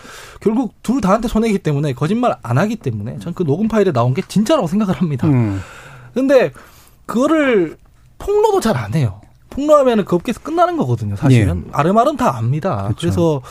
[0.41, 4.21] 결국 둘 다한테 손해기 때문에 거짓말 안 하기 때문에 전 그 녹음 파일에 나온 게
[4.27, 5.27] 진짜라고 생각을 합니다.
[5.27, 5.61] 음,
[6.13, 6.51] 근데
[7.05, 7.77] 그거를
[8.17, 9.21] 폭로도 잘 안 해요.
[9.55, 11.63] 폭로하면은 그 업계에서 끝나는 거거든요, 사실은.
[11.67, 11.71] 예.
[11.71, 12.89] 아름아름 다 압니다.
[12.89, 12.97] 그쵸.
[12.99, 13.41] 그래서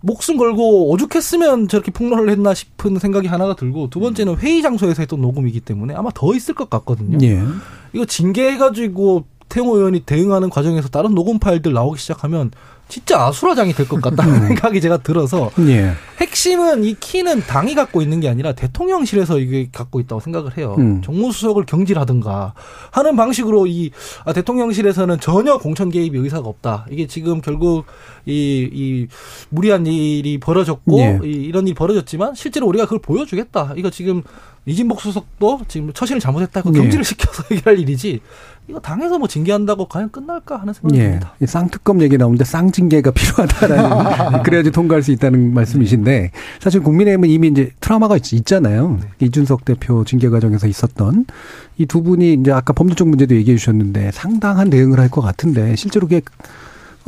[0.00, 5.20] 목숨 걸고 오죽했으면 저렇게 폭로를 했나 싶은 생각이 하나가 들고 두 번째는 회의 장소에서 했던
[5.20, 7.18] 녹음이기 때문에 아마 더 있을 것 같거든요.
[7.26, 7.42] 예,
[7.92, 12.50] 이거 징계해가지고 태용호 의원이 대응하는 과정에서 다른 녹음 파일들 나오기 시작하면
[12.88, 18.20] 진짜 아수라장이 될 것 같다는 생각이 제가 들어서 예, 핵심은 이 키는 당이 갖고 있는
[18.20, 20.74] 게 아니라 대통령실에서 이게 갖고 있다고 생각을 해요.
[20.78, 21.02] 음.
[21.02, 22.54] 정무수석을 경질하든가
[22.90, 23.90] 하는 방식으로 이
[24.24, 26.86] 아, 대통령실에서는 전혀 공천 개입 의사가 없다.
[26.90, 27.84] 이게 지금 결국
[28.24, 29.06] 이, 이
[29.50, 31.20] 무리한 일이 벌어졌고 예.
[31.24, 33.74] 이, 이런 일이 벌어졌지만 실제로 우리가 그걸 보여주겠다.
[33.76, 34.22] 이거 지금
[34.64, 36.62] 이진복 수석도 지금 처신을 잘못했다.
[36.62, 36.78] 고 예.
[36.78, 38.20] 경질을 시켜서 해결할 일이지.
[38.68, 41.04] 이거 당에서 뭐 징계한다고 과연 끝날까 하는 생각이 예.
[41.04, 41.34] 듭니다.
[41.40, 47.70] 이 쌍특검 얘기 나오는데 쌍징계가 필요하다라는 그래야지 통과할 수 있다는 말씀이신데 사실 국민의힘은 이미 이제
[47.80, 48.98] 트라우마가 있, 있잖아요.
[49.20, 51.24] 이준석 대표 징계 과정에서 있었던
[51.78, 56.06] 이 두 분이 이제 아까 법률적 문제도 얘기해 주셨는데 상당한 대응을 할 것 같은데 실제로
[56.06, 56.20] 그게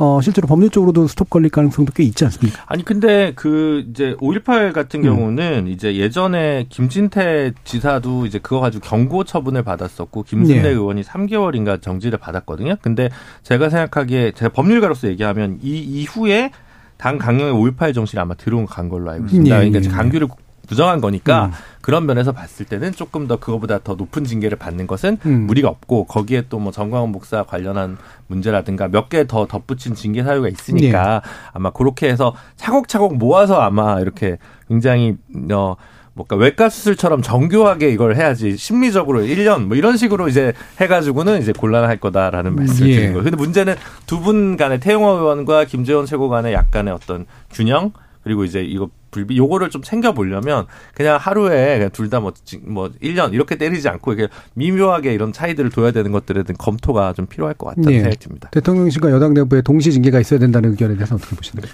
[0.03, 2.63] 어 실제로 법률적으로도 스톱 걸릴 가능성도 꽤 있지 않습니까?
[2.65, 5.03] 아니 근데 그 이제 5.18 같은 음.
[5.03, 10.69] 경우는 이제 예전에 김진태 지사도 이제 그거 가지고 경고 처분을 받았었고 김순례 예.
[10.69, 12.77] 의원이 3개월인가 정지를 받았거든요.
[12.81, 13.09] 근데
[13.43, 16.49] 제가 생각하기에 제가 법률가로서 얘기하면 이 이후에
[16.97, 19.55] 당 강령의 5.18 정신이 아마 들어온 간 걸로 알고 있습니다.
[19.55, 19.81] 예, 그러니까 예.
[19.81, 20.29] 이제 강규를
[20.67, 21.51] 부정한 거니까 음.
[21.81, 25.47] 그런 면에서 봤을 때는 조금 더 그거보다 더 높은 징계를 받는 것은 음.
[25.47, 27.97] 무리가 없고 거기에 또 뭐 정광훈 목사 관련한
[28.27, 31.21] 문제라든가 몇 개 더 덧붙인 징계 사유가 있으니까
[31.53, 34.37] 아마 그렇게 해서 차곡차곡 모아서 아마 이렇게
[34.67, 35.15] 굉장히
[35.51, 35.75] 어
[36.13, 41.97] 뭔가 외과 수술처럼 정교하게 이걸 해야지 심리적으로 1년 뭐 이런 식으로 이제 해가지고는 이제 곤란할
[42.01, 42.93] 거다라는 말씀을 예.
[42.95, 43.23] 드리는 거예요.
[43.23, 47.93] 근데 문제는 두 분 간의 태용호 의원과 김재원 최고 간의 약간의 어떤 균형
[48.23, 53.89] 그리고 이제 이거 불비 요거를 좀 챙겨 보려면 그냥 하루에 둘 다뭐뭐 1년 이렇게 때리지
[53.89, 57.95] 않고 이렇게 미묘하게 이런 차이들을 둬야 되는 것들에 대한 검토가 좀 필요할 것 같다는 예.
[57.97, 58.49] 생각이 듭니다.
[58.51, 61.65] 대통령실과 여당 내부에 동시 징계가 있어야 된다는 의견에 대해서 어떻게 보시나요?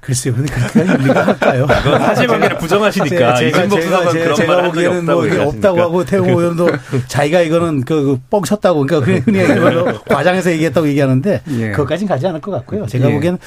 [0.00, 1.66] 글쎄요, 근데 그렇게 일리가 할까요?
[1.82, 5.68] 그건 사실관계를 부정하시니까 제가, 이진복 제가, 제가, 그런 제가 적이 보기에는 없다고 뭐 이게 얘기하시니까.
[5.68, 6.68] 없다고 하고 태웅 의원도
[7.08, 11.70] 자기가 이거는 그, 그뻥 쳤다고 그러니까 그냥 흔히 이걸로 과장해서 얘기했다고 얘기하는데 예.
[11.72, 12.86] 그것까지는 가지 않을 것 같고요.
[12.86, 13.14] 제가 예.
[13.14, 13.38] 보기에는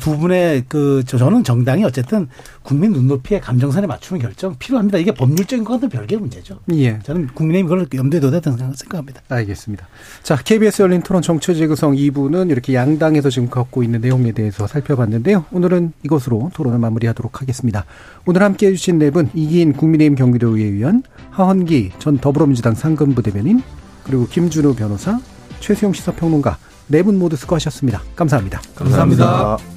[0.00, 2.28] 두 분의 그 저- 저는 정당이 어쨌든
[2.62, 4.96] 국민 눈높이에 감정선에 맞추는 결정 필요합니다.
[4.98, 6.58] 이게 법률적인 것은 별개의 문제죠.
[6.72, 6.98] 예.
[7.00, 9.20] 저는 국민의힘 그걸 염두에 둬야 된다고 생각합니다.
[9.28, 9.86] 알겠습니다.
[10.22, 15.44] 자, KBS 열린 토론 정치재 구성 2부는 이렇게 양당에서 지금 갖고 있는 내용에 대해서 살펴봤는데요.
[15.52, 17.84] 오늘은 이것으로 토론을 마무리하도록 하겠습니다.
[18.24, 23.62] 오늘 함께 해주신 네 분, 이기인 국민의힘 경기도의회 의원, 하헌기 전 더불어민주당 상근부 대변인,
[24.04, 25.18] 그리고 김준우 변호사,
[25.60, 26.56] 최수영 시사평론가,
[26.86, 28.02] 네 분 모두 수고하셨습니다.
[28.16, 28.60] 감사합니다.
[28.74, 29.73] 감사합니다.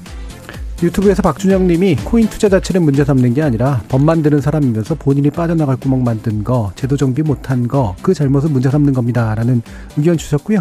[0.80, 5.76] 유튜브에서 박준영 님이 코인 투자 자체를 문제 삼는 게 아니라 법 만드는 사람이면서 본인이 빠져나갈
[5.76, 9.34] 구멍 만든 거, 제도 정비 못한 거, 그 잘못을 문제 삼는 겁니다.
[9.34, 9.60] 라는
[9.96, 10.60] 의견 주셨고요.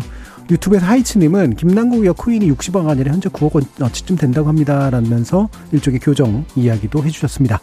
[0.50, 4.90] 유튜브에서 하이츠님은 김남국 의원 코인이 60억 아니라 현재 9억 원어치쯤 된다고 합니다.
[4.90, 7.60] 라면서 일종의 교정 이야기도 해주셨습니다.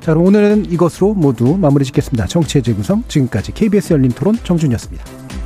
[0.00, 2.26] 자, 그럼 오늘은 이것으로 모두 마무리 짓겠습니다.
[2.26, 5.41] 정치의 재구성, 지금까지 KBS 열린 토론 정준이었습니다.